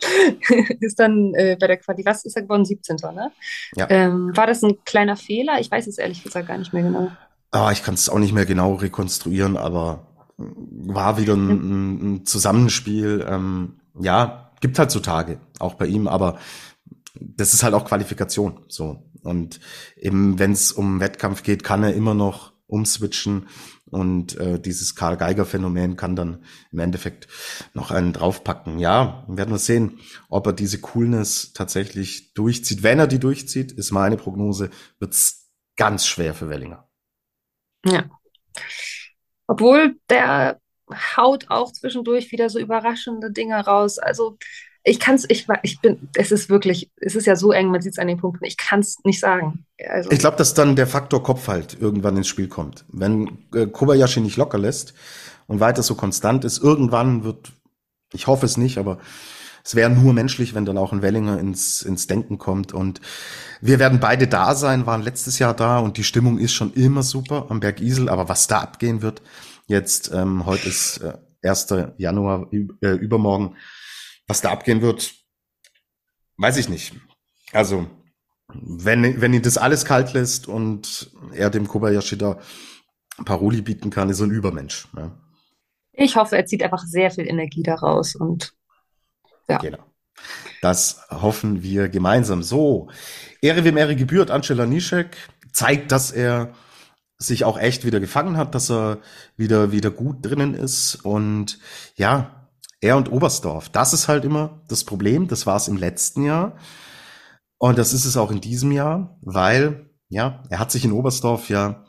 ist 0.79 0.99
dann 0.99 1.33
äh, 1.35 1.57
bei 1.59 1.67
der 1.67 1.77
Quali, 1.77 2.03
was 2.05 2.25
ist 2.25 2.35
er 2.35 2.43
geworden? 2.43 2.65
17. 2.65 2.97
Ne? 3.13 3.31
Ja. 3.75 3.89
Ähm, 3.89 4.35
war 4.35 4.47
das 4.47 4.63
ein 4.63 4.83
kleiner 4.85 5.15
Fehler? 5.15 5.59
Ich 5.59 5.71
weiß 5.71 5.87
es 5.87 5.97
ehrlich 5.97 6.23
gesagt 6.23 6.47
gar 6.47 6.57
nicht 6.57 6.73
mehr 6.73 6.83
genau. 6.83 7.11
Ah, 7.51 7.71
ich 7.71 7.83
kann 7.83 7.95
es 7.95 8.09
auch 8.09 8.19
nicht 8.19 8.33
mehr 8.33 8.45
genau 8.45 8.75
rekonstruieren, 8.75 9.57
aber 9.57 10.07
war 10.37 11.17
wieder 11.17 11.35
ein, 11.35 12.15
ein 12.15 12.25
Zusammenspiel. 12.25 13.25
Ähm, 13.27 13.79
ja, 13.99 14.51
gibt 14.61 14.79
halt 14.79 14.91
so 14.91 14.99
Tage, 14.99 15.39
auch 15.59 15.75
bei 15.75 15.87
ihm, 15.87 16.07
aber 16.07 16.39
das 17.19 17.53
ist 17.53 17.63
halt 17.63 17.73
auch 17.73 17.85
Qualifikation. 17.85 18.61
So. 18.67 19.03
Und 19.23 19.59
eben, 19.97 20.39
wenn 20.39 20.53
es 20.53 20.71
um 20.71 20.99
Wettkampf 20.99 21.43
geht, 21.43 21.63
kann 21.63 21.83
er 21.83 21.93
immer 21.93 22.13
noch 22.13 22.53
umswitchen 22.67 23.47
und 23.91 24.37
äh, 24.37 24.59
dieses 24.59 24.95
Karl 24.95 25.17
Geiger 25.17 25.45
Phänomen 25.45 25.97
kann 25.97 26.15
dann 26.15 26.43
im 26.71 26.79
Endeffekt 26.79 27.27
noch 27.73 27.91
einen 27.91 28.13
draufpacken. 28.13 28.79
Ja, 28.79 29.25
werden 29.27 29.51
wir 29.51 29.59
sehen, 29.59 29.99
ob 30.29 30.47
er 30.47 30.53
diese 30.53 30.79
Coolness 30.79 31.53
tatsächlich 31.53 32.33
durchzieht. 32.33 32.83
Wenn 32.83 32.99
er 32.99 33.07
die 33.07 33.19
durchzieht, 33.19 33.71
ist 33.71 33.91
meine 33.91 34.17
Prognose, 34.17 34.69
wird's 34.99 35.51
ganz 35.75 36.07
schwer 36.07 36.33
für 36.33 36.49
Wellinger. 36.49 36.87
Ja. 37.85 38.09
Obwohl 39.47 39.97
der 40.09 40.59
haut 41.17 41.49
auch 41.49 41.71
zwischendurch 41.71 42.31
wieder 42.31 42.49
so 42.49 42.59
überraschende 42.59 43.31
Dinge 43.31 43.59
raus. 43.59 43.97
Also 43.97 44.37
ich 44.83 44.99
kann 44.99 45.15
es, 45.15 45.25
ich, 45.29 45.47
ich 45.61 45.79
bin, 45.79 46.09
es 46.15 46.31
ist 46.31 46.49
wirklich, 46.49 46.89
es 46.97 47.15
ist 47.15 47.25
ja 47.27 47.35
so 47.35 47.51
eng, 47.51 47.67
man 47.67 47.81
sieht 47.81 47.93
es 47.93 47.99
an 47.99 48.07
den 48.07 48.17
Punkten, 48.17 48.45
ich 48.45 48.57
kann 48.57 48.79
es 48.79 48.97
nicht 49.03 49.19
sagen. 49.19 49.65
Also, 49.87 50.09
ich 50.11 50.19
glaube, 50.19 50.37
dass 50.37 50.53
dann 50.53 50.75
der 50.75 50.87
Faktor 50.87 51.21
Kopf 51.21 51.47
halt 51.47 51.77
irgendwann 51.79 52.17
ins 52.17 52.27
Spiel 52.27 52.47
kommt. 52.47 52.85
Wenn 52.89 53.37
äh, 53.53 53.67
Kobayashi 53.67 54.21
nicht 54.21 54.37
locker 54.37 54.57
lässt 54.57 54.93
und 55.47 55.59
weiter 55.59 55.83
so 55.83 55.95
konstant 55.95 56.45
ist, 56.45 56.63
irgendwann 56.63 57.23
wird, 57.23 57.51
ich 58.11 58.27
hoffe 58.27 58.45
es 58.45 58.57
nicht, 58.57 58.79
aber 58.79 58.97
es 59.63 59.75
wäre 59.75 59.91
nur 59.91 60.13
menschlich, 60.13 60.55
wenn 60.55 60.65
dann 60.65 60.79
auch 60.79 60.91
ein 60.91 61.03
Wellinger 61.03 61.39
ins, 61.39 61.83
ins 61.83 62.07
Denken 62.07 62.39
kommt. 62.39 62.73
Und 62.73 63.01
wir 63.61 63.77
werden 63.77 63.99
beide 63.99 64.27
da 64.27 64.55
sein, 64.55 64.87
waren 64.87 65.03
letztes 65.03 65.37
Jahr 65.37 65.53
da 65.53 65.77
und 65.77 65.97
die 65.97 66.03
Stimmung 66.03 66.39
ist 66.39 66.53
schon 66.53 66.73
immer 66.73 67.03
super 67.03 67.45
am 67.49 67.59
Berg 67.59 67.81
Isel. 67.81 68.09
Aber 68.09 68.27
was 68.29 68.47
da 68.47 68.59
abgehen 68.59 69.03
wird, 69.03 69.21
jetzt, 69.67 70.11
ähm, 70.11 70.47
heute 70.47 70.67
ist 70.67 71.01
äh, 71.01 71.13
1. 71.47 71.67
Januar, 71.97 72.47
äh, 72.51 72.87
übermorgen, 72.87 73.55
was 74.31 74.39
da 74.39 74.49
abgehen 74.49 74.81
wird, 74.81 75.13
weiß 76.37 76.55
ich 76.55 76.69
nicht. 76.69 76.93
Also, 77.51 77.87
wenn, 78.53 79.19
wenn 79.19 79.33
ihn 79.33 79.41
das 79.41 79.57
alles 79.57 79.83
kalt 79.83 80.13
lässt 80.13 80.47
und 80.47 81.11
er 81.33 81.49
dem 81.49 81.67
Kobayashi 81.67 82.17
da 82.17 82.39
Paroli 83.25 83.61
bieten 83.61 83.89
kann, 83.89 84.09
ist 84.09 84.21
er 84.21 84.27
ein 84.27 84.31
Übermensch. 84.31 84.87
Ja. 84.95 85.11
Ich 85.91 86.15
hoffe, 86.15 86.37
er 86.37 86.45
zieht 86.45 86.63
einfach 86.63 86.81
sehr 86.85 87.11
viel 87.11 87.27
Energie 87.27 87.61
daraus 87.61 88.15
und 88.15 88.53
ja. 89.49 89.57
Genau. 89.57 89.83
Das 90.61 91.01
hoffen 91.09 91.61
wir 91.61 91.89
gemeinsam. 91.89 92.41
So, 92.41 92.89
Ehre 93.41 93.65
wem 93.65 93.75
Ehre 93.75 93.97
gebührt, 93.97 94.31
Angela 94.31 94.65
Nischek 94.65 95.17
zeigt, 95.51 95.91
dass 95.91 96.11
er 96.11 96.53
sich 97.17 97.43
auch 97.43 97.59
echt 97.59 97.83
wieder 97.83 97.99
gefangen 97.99 98.37
hat, 98.37 98.55
dass 98.55 98.71
er 98.71 98.99
wieder, 99.35 99.73
wieder 99.73 99.91
gut 99.91 100.25
drinnen 100.25 100.53
ist 100.53 100.95
und 101.03 101.59
ja, 101.95 102.40
er 102.81 102.97
und 102.97 103.11
Oberstdorf. 103.11 103.69
Das 103.69 103.93
ist 103.93 104.07
halt 104.07 104.25
immer 104.25 104.61
das 104.67 104.83
Problem. 104.83 105.27
Das 105.27 105.45
war 105.45 105.55
es 105.55 105.67
im 105.67 105.77
letzten 105.77 106.23
Jahr. 106.23 106.57
Und 107.57 107.77
das 107.77 107.93
ist 107.93 108.05
es 108.05 108.17
auch 108.17 108.31
in 108.31 108.41
diesem 108.41 108.71
Jahr, 108.71 109.17
weil, 109.21 109.91
ja, 110.09 110.43
er 110.49 110.59
hat 110.59 110.71
sich 110.71 110.83
in 110.83 110.91
Oberstdorf 110.91 111.47
ja 111.49 111.85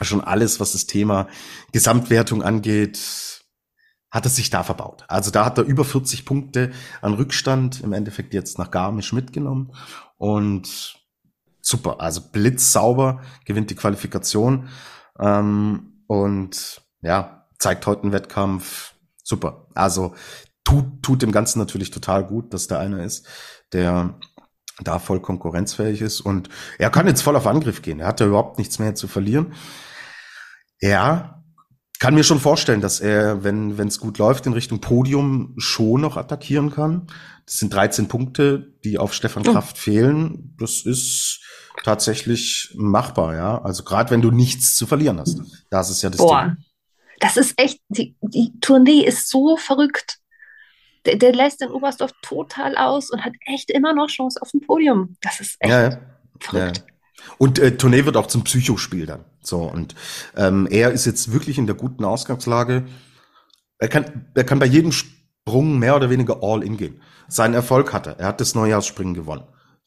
schon 0.00 0.22
alles, 0.22 0.60
was 0.60 0.72
das 0.72 0.86
Thema 0.86 1.26
Gesamtwertung 1.72 2.42
angeht, 2.42 3.44
hat 4.10 4.24
er 4.24 4.30
sich 4.30 4.48
da 4.48 4.62
verbaut. 4.62 5.04
Also 5.08 5.30
da 5.30 5.44
hat 5.44 5.58
er 5.58 5.64
über 5.64 5.84
40 5.84 6.24
Punkte 6.24 6.70
an 7.02 7.14
Rückstand 7.14 7.80
im 7.82 7.92
Endeffekt 7.92 8.32
jetzt 8.32 8.58
nach 8.58 8.70
Garmisch 8.70 9.12
mitgenommen 9.12 9.72
und 10.16 10.98
super, 11.60 12.00
also 12.00 12.22
blitzsauber 12.32 13.20
gewinnt 13.44 13.70
die 13.70 13.74
Qualifikation 13.74 14.68
ähm, 15.18 16.04
und 16.06 16.80
ja, 17.02 17.46
zeigt 17.58 17.86
heute 17.86 18.04
einen 18.04 18.12
Wettkampf, 18.12 18.94
super. 19.28 19.66
Also 19.74 20.14
tut, 20.64 21.02
tut 21.02 21.22
dem 21.22 21.32
Ganzen 21.32 21.58
natürlich 21.58 21.90
total 21.90 22.24
gut, 22.24 22.54
dass 22.54 22.66
da 22.66 22.78
einer 22.78 23.04
ist, 23.04 23.26
der 23.72 24.18
da 24.80 24.98
voll 24.98 25.20
konkurrenzfähig 25.20 26.00
ist 26.00 26.20
und 26.20 26.48
er 26.78 26.90
kann 26.90 27.06
jetzt 27.06 27.22
voll 27.22 27.36
auf 27.36 27.46
Angriff 27.46 27.82
gehen. 27.82 28.00
Er 28.00 28.06
hat 28.06 28.20
ja 28.20 28.26
überhaupt 28.26 28.58
nichts 28.58 28.78
mehr 28.78 28.94
zu 28.94 29.08
verlieren. 29.08 29.54
Er 30.78 31.42
kann 31.98 32.14
mir 32.14 32.22
schon 32.22 32.38
vorstellen, 32.38 32.80
dass 32.80 33.00
er, 33.00 33.42
wenn 33.42 33.76
es 33.76 33.98
gut 33.98 34.18
läuft, 34.18 34.46
in 34.46 34.52
Richtung 34.52 34.80
Podium 34.80 35.54
schon 35.58 36.00
noch 36.00 36.16
attackieren 36.16 36.70
kann. 36.70 37.08
Das 37.44 37.58
sind 37.58 37.74
13 37.74 38.06
Punkte, 38.06 38.72
die 38.84 38.98
auf 38.98 39.12
Stefan. 39.12 39.42
Kraft 39.42 39.76
oh. 39.76 39.80
fehlen. 39.80 40.54
Das 40.60 40.82
ist 40.82 41.40
tatsächlich 41.82 42.72
machbar, 42.76 43.34
ja. 43.34 43.60
Also 43.62 43.82
gerade 43.82 44.10
wenn 44.10 44.22
du 44.22 44.30
nichts 44.30 44.76
zu 44.76 44.86
verlieren 44.86 45.18
hast. 45.18 45.40
Das 45.70 45.90
ist 45.90 46.02
ja 46.02 46.10
das 46.10 46.18
Boah. 46.18 46.44
Ding. 46.44 46.64
Das 47.20 47.36
ist 47.36 47.54
echt, 47.60 47.80
die, 47.88 48.16
die 48.20 48.52
Tournee 48.60 49.04
ist 49.04 49.28
so 49.28 49.56
verrückt. 49.56 50.18
Der, 51.04 51.16
der, 51.16 51.32
lässt 51.32 51.60
den 51.60 51.70
Oberstdorf 51.70 52.12
total 52.22 52.76
aus 52.76 53.10
und 53.10 53.24
hat 53.24 53.32
echt 53.46 53.70
immer 53.70 53.94
noch 53.94 54.08
Chance 54.08 54.40
auf 54.42 54.50
dem 54.50 54.60
Podium. 54.60 55.16
Das 55.20 55.40
ist 55.40 55.56
echt 55.60 55.70
ja, 55.70 55.90
ja. 55.90 56.00
verrückt. 56.40 56.78
Ja. 56.78 56.94
Und 57.38 57.58
äh, 57.58 57.76
Tournee 57.76 58.04
wird 58.04 58.16
auch 58.16 58.26
zum 58.26 58.44
Psychospiel 58.44 59.06
dann. 59.06 59.24
So, 59.40 59.62
und 59.62 59.94
ähm, 60.36 60.66
er 60.70 60.90
ist 60.90 61.06
jetzt 61.06 61.32
wirklich 61.32 61.58
in 61.58 61.66
der 61.66 61.76
guten 61.76 62.04
Ausgangslage. 62.04 62.86
Er 63.78 63.88
kann, 63.88 64.26
er 64.34 64.44
kann 64.44 64.58
bei 64.58 64.66
jedem 64.66 64.92
Sprung 64.92 65.78
mehr 65.78 65.96
oder 65.96 66.10
weniger 66.10 66.42
all 66.42 66.62
in 66.62 66.76
gehen. 66.76 67.00
Seinen 67.28 67.54
Erfolg 67.54 67.92
hat 67.92 68.06
er. 68.06 68.18
Er 68.18 68.26
hat 68.28 68.40
das 68.40 68.54
Neujahrsspringen 68.54 69.14
gewonnen. 69.14 69.44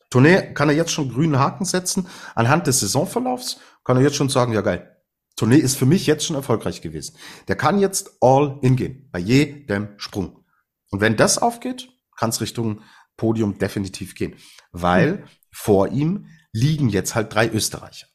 Tournee 0.09 0.53
kann 0.53 0.69
er 0.69 0.75
jetzt 0.75 0.91
schon 0.91 1.11
grünen 1.11 1.39
Haken 1.39 1.65
setzen. 1.65 2.07
Anhand 2.35 2.67
des 2.67 2.79
Saisonverlaufs 2.81 3.59
kann 3.83 3.97
er 3.97 4.03
jetzt 4.03 4.15
schon 4.15 4.29
sagen, 4.29 4.53
ja 4.53 4.61
geil, 4.61 4.95
Tournee 5.41 5.57
ist 5.57 5.75
für 5.75 5.87
mich 5.87 6.05
jetzt 6.05 6.23
schon 6.23 6.35
erfolgreich 6.35 6.81
gewesen. 6.81 7.17
Der 7.47 7.55
kann 7.55 7.79
jetzt 7.79 8.11
all 8.21 8.59
in 8.61 8.75
gehen, 8.75 9.09
bei 9.11 9.17
jedem 9.17 9.89
Sprung. 9.97 10.45
Und 10.91 11.01
wenn 11.01 11.15
das 11.17 11.39
aufgeht, 11.39 11.89
kann 12.15 12.29
es 12.29 12.41
Richtung 12.41 12.81
Podium 13.17 13.57
definitiv 13.57 14.13
gehen. 14.13 14.35
Weil 14.71 15.13
mhm. 15.13 15.23
vor 15.51 15.87
ihm 15.87 16.27
liegen 16.53 16.89
jetzt 16.89 17.15
halt 17.15 17.33
drei 17.33 17.49
Österreicher. 17.49 18.05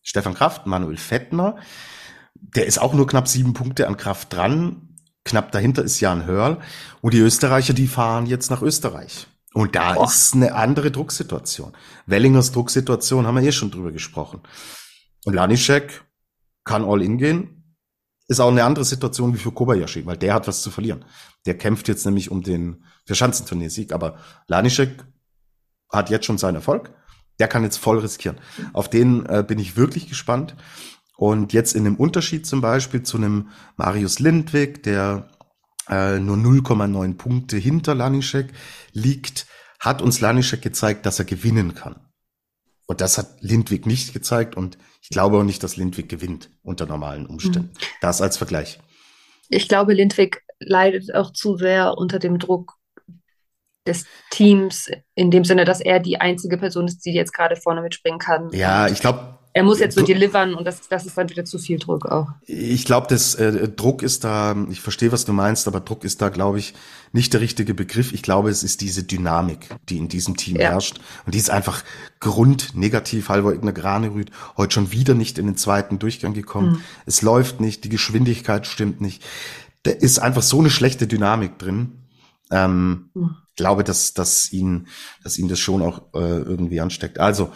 Stefan 0.00 0.32
Kraft, 0.32 0.66
Manuel 0.66 0.96
Fettner, 0.96 1.58
der 2.34 2.64
ist 2.64 2.78
auch 2.78 2.94
nur 2.94 3.06
knapp 3.06 3.28
sieben 3.28 3.52
Punkte 3.52 3.86
an 3.86 3.98
Kraft 3.98 4.32
dran. 4.32 4.96
Knapp 5.26 5.52
dahinter 5.52 5.82
ist 5.82 6.00
Jan 6.00 6.24
Hörl. 6.24 6.58
Und 7.02 7.12
die 7.12 7.18
Österreicher, 7.18 7.74
die 7.74 7.86
fahren 7.86 8.24
jetzt 8.24 8.50
nach 8.50 8.62
Österreich. 8.62 9.26
Und 9.52 9.76
da 9.76 9.92
Boah. 9.92 10.06
ist 10.06 10.32
eine 10.32 10.54
andere 10.54 10.90
Drucksituation. 10.90 11.76
Wellingers 12.06 12.50
Drucksituation 12.52 13.26
haben 13.26 13.34
wir 13.34 13.42
eh 13.42 13.52
schon 13.52 13.70
drüber 13.70 13.92
gesprochen. 13.92 14.40
Und 15.26 15.34
Lanischek, 15.34 16.02
kann 16.64 16.84
all 16.84 17.02
in 17.02 17.18
gehen. 17.18 17.76
Ist 18.28 18.40
auch 18.40 18.50
eine 18.50 18.64
andere 18.64 18.84
Situation 18.84 19.34
wie 19.34 19.38
für 19.38 19.52
Kobayashi, 19.52 20.06
weil 20.06 20.16
der 20.16 20.34
hat 20.34 20.48
was 20.48 20.62
zu 20.62 20.70
verlieren. 20.70 21.04
Der 21.44 21.58
kämpft 21.58 21.88
jetzt 21.88 22.06
nämlich 22.06 22.30
um 22.30 22.42
den 22.42 22.84
Verschanzenturnier-Sieg, 23.04 23.92
aber 23.92 24.18
Lanischek 24.46 25.04
hat 25.90 26.08
jetzt 26.08 26.26
schon 26.26 26.38
seinen 26.38 26.56
Erfolg. 26.56 26.94
Der 27.38 27.48
kann 27.48 27.64
jetzt 27.64 27.78
voll 27.78 27.98
riskieren. 27.98 28.38
Auf 28.72 28.88
den 28.88 29.26
äh, 29.26 29.44
bin 29.46 29.58
ich 29.58 29.76
wirklich 29.76 30.08
gespannt. 30.08 30.56
Und 31.16 31.52
jetzt 31.52 31.74
in 31.74 31.84
dem 31.84 31.96
Unterschied 31.96 32.46
zum 32.46 32.60
Beispiel 32.60 33.02
zu 33.02 33.16
einem 33.16 33.50
Marius 33.76 34.18
Lindwig, 34.18 34.82
der 34.82 35.28
äh, 35.88 36.18
nur 36.18 36.36
0,9 36.36 37.16
Punkte 37.16 37.56
hinter 37.56 37.94
Lanischek 37.94 38.52
liegt, 38.92 39.46
hat 39.78 40.00
uns 40.00 40.20
Lanischek 40.20 40.62
gezeigt, 40.62 41.06
dass 41.06 41.18
er 41.18 41.24
gewinnen 41.24 41.74
kann. 41.74 41.96
Und 42.86 43.00
das 43.00 43.18
hat 43.18 43.40
Lindwig 43.40 43.86
nicht 43.86 44.12
gezeigt. 44.12 44.56
Und 44.56 44.78
Ich 45.02 45.08
glaube 45.10 45.38
auch 45.38 45.42
nicht, 45.42 45.62
dass 45.62 45.76
Lindwig 45.76 46.08
gewinnt 46.08 46.50
unter 46.62 46.86
normalen 46.86 47.26
Umständen. 47.26 47.72
Mhm. 47.74 47.86
Das 48.00 48.22
als 48.22 48.36
Vergleich. 48.36 48.78
Ich 49.48 49.68
glaube, 49.68 49.92
Lindwig 49.92 50.42
leidet 50.60 51.14
auch 51.14 51.32
zu 51.32 51.56
sehr 51.56 51.98
unter 51.98 52.18
dem 52.18 52.38
Druck 52.38 52.76
des 53.86 54.06
Teams, 54.30 54.88
in 55.16 55.32
dem 55.32 55.44
Sinne, 55.44 55.64
dass 55.64 55.80
er 55.80 55.98
die 55.98 56.20
einzige 56.20 56.56
Person 56.56 56.86
ist, 56.86 57.00
die 57.00 57.12
jetzt 57.12 57.32
gerade 57.34 57.56
vorne 57.56 57.82
mitspringen 57.82 58.20
kann. 58.20 58.48
Ja, 58.52 58.86
ich 58.86 59.00
glaube, 59.00 59.38
er 59.54 59.64
muss 59.64 59.80
jetzt 59.80 59.96
so 59.96 60.02
delivern 60.04 60.54
und 60.54 60.66
das, 60.66 60.88
das 60.88 61.04
ist 61.04 61.18
dann 61.18 61.28
wieder 61.28 61.44
zu 61.44 61.58
viel 61.58 61.78
Druck 61.78 62.06
auch. 62.06 62.28
Ich 62.46 62.86
glaube, 62.86 63.06
das 63.08 63.34
äh, 63.34 63.68
Druck 63.68 64.02
ist 64.02 64.24
da, 64.24 64.56
ich 64.70 64.80
verstehe, 64.80 65.12
was 65.12 65.26
du 65.26 65.32
meinst, 65.34 65.68
aber 65.68 65.80
Druck 65.80 66.04
ist 66.04 66.22
da, 66.22 66.30
glaube 66.30 66.58
ich, 66.58 66.72
nicht 67.12 67.34
der 67.34 67.42
richtige 67.42 67.74
Begriff. 67.74 68.14
Ich 68.14 68.22
glaube, 68.22 68.48
es 68.48 68.62
ist 68.62 68.80
diese 68.80 69.02
Dynamik, 69.02 69.68
die 69.90 69.98
in 69.98 70.08
diesem 70.08 70.38
Team 70.38 70.56
ja. 70.56 70.70
herrscht. 70.70 71.00
Und 71.26 71.34
die 71.34 71.38
ist 71.38 71.50
einfach 71.50 71.84
grundnegativ. 72.20 73.28
Halvor 73.28 73.52
Igner 73.52 73.72
Granerüth 73.72 74.30
heute 74.56 74.72
schon 74.72 74.90
wieder 74.90 75.12
nicht 75.12 75.38
in 75.38 75.44
den 75.44 75.56
zweiten 75.56 75.98
Durchgang 75.98 76.32
gekommen. 76.32 76.72
Mhm. 76.72 76.82
Es 77.04 77.20
läuft 77.20 77.60
nicht, 77.60 77.84
die 77.84 77.90
Geschwindigkeit 77.90 78.66
stimmt 78.66 79.02
nicht. 79.02 79.22
Da 79.82 79.90
ist 79.90 80.18
einfach 80.18 80.42
so 80.42 80.60
eine 80.60 80.70
schlechte 80.70 81.06
Dynamik 81.06 81.58
drin. 81.58 81.98
Ähm, 82.50 83.10
mhm. 83.12 83.36
glaube, 83.56 83.84
dass, 83.84 84.14
dass 84.14 84.50
ihn, 84.50 84.86
dass 85.22 85.36
ihn 85.36 85.48
das 85.48 85.58
schon 85.58 85.82
auch 85.82 86.14
äh, 86.14 86.18
irgendwie 86.18 86.80
ansteckt. 86.80 87.18
Also, 87.18 87.52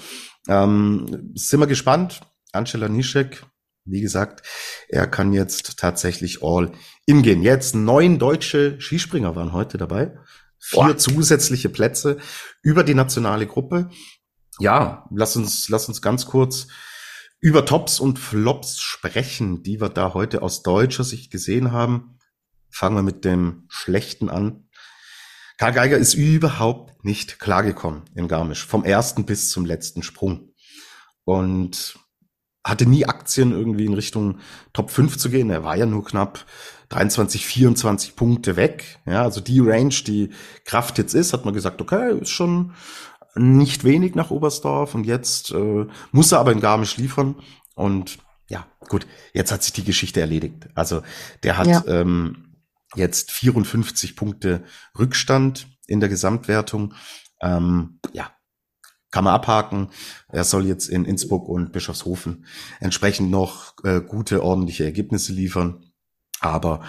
ähm, 0.48 1.32
sind 1.34 1.60
wir 1.60 1.66
gespannt. 1.66 2.20
Angela 2.52 2.88
Nischek, 2.88 3.44
wie 3.84 4.00
gesagt, 4.00 4.42
er 4.88 5.06
kann 5.06 5.32
jetzt 5.32 5.78
tatsächlich 5.78 6.42
all 6.42 6.72
in 7.06 7.22
gehen. 7.22 7.42
Jetzt 7.42 7.74
neun 7.74 8.18
deutsche 8.18 8.80
Skispringer 8.80 9.36
waren 9.36 9.52
heute 9.52 9.78
dabei. 9.78 10.18
Vier 10.58 10.80
What? 10.80 11.00
zusätzliche 11.00 11.68
Plätze 11.68 12.18
über 12.62 12.82
die 12.82 12.94
nationale 12.94 13.46
Gruppe. 13.46 13.90
Ja, 14.58 15.06
lass 15.14 15.36
uns, 15.36 15.68
lass 15.68 15.88
uns 15.88 16.00
ganz 16.02 16.26
kurz 16.26 16.68
über 17.40 17.64
Tops 17.64 18.00
und 18.00 18.18
Flops 18.18 18.80
sprechen, 18.80 19.62
die 19.62 19.80
wir 19.80 19.90
da 19.90 20.14
heute 20.14 20.42
aus 20.42 20.62
deutscher 20.62 21.04
Sicht 21.04 21.30
gesehen 21.30 21.70
haben. 21.72 22.18
Fangen 22.70 22.96
wir 22.96 23.02
mit 23.02 23.24
dem 23.24 23.66
Schlechten 23.68 24.28
an. 24.28 24.65
Karl 25.58 25.72
Geiger 25.72 25.96
ist 25.96 26.14
überhaupt 26.14 27.04
nicht 27.04 27.38
klargekommen 27.38 28.02
in 28.14 28.28
Garmisch, 28.28 28.66
vom 28.66 28.84
ersten 28.84 29.24
bis 29.24 29.50
zum 29.50 29.64
letzten 29.64 30.02
Sprung. 30.02 30.50
Und 31.24 31.98
hatte 32.66 32.86
nie 32.86 33.06
Aktien 33.06 33.52
irgendwie 33.52 33.86
in 33.86 33.94
Richtung 33.94 34.40
Top 34.72 34.90
5 34.90 35.16
zu 35.16 35.30
gehen. 35.30 35.50
Er 35.50 35.62
war 35.62 35.76
ja 35.76 35.86
nur 35.86 36.04
knapp 36.04 36.44
23, 36.88 37.46
24 37.46 38.16
Punkte 38.16 38.56
weg. 38.56 38.98
Ja, 39.06 39.22
also 39.22 39.40
die 39.40 39.60
Range, 39.60 39.94
die 40.06 40.30
Kraft 40.64 40.98
jetzt 40.98 41.14
ist, 41.14 41.32
hat 41.32 41.44
man 41.44 41.54
gesagt, 41.54 41.80
okay, 41.80 42.18
ist 42.20 42.30
schon 42.30 42.72
nicht 43.36 43.84
wenig 43.84 44.14
nach 44.14 44.30
Oberstdorf 44.30 44.94
und 44.94 45.04
jetzt 45.04 45.52
äh, 45.52 45.86
muss 46.10 46.32
er 46.32 46.40
aber 46.40 46.52
in 46.52 46.60
Garmisch 46.60 46.96
liefern. 46.96 47.36
Und 47.74 48.18
ja, 48.48 48.66
gut, 48.88 49.06
jetzt 49.32 49.52
hat 49.52 49.62
sich 49.62 49.72
die 49.72 49.84
Geschichte 49.84 50.20
erledigt. 50.20 50.68
Also 50.74 51.02
der 51.42 51.58
hat 51.58 51.66
ja. 51.66 51.84
ähm, 51.86 52.45
jetzt 52.96 53.30
54 53.30 54.16
Punkte 54.16 54.64
Rückstand 54.98 55.68
in 55.86 56.00
der 56.00 56.08
Gesamtwertung. 56.08 56.94
Ähm, 57.40 58.00
ja, 58.12 58.30
kann 59.10 59.24
man 59.24 59.34
abhaken. 59.34 59.88
Er 60.28 60.44
soll 60.44 60.66
jetzt 60.66 60.88
in 60.88 61.04
Innsbruck 61.04 61.48
und 61.48 61.72
Bischofshofen 61.72 62.46
entsprechend 62.80 63.30
noch 63.30 63.74
äh, 63.84 64.00
gute, 64.00 64.42
ordentliche 64.42 64.84
Ergebnisse 64.84 65.32
liefern. 65.32 65.84
Aber 66.40 66.84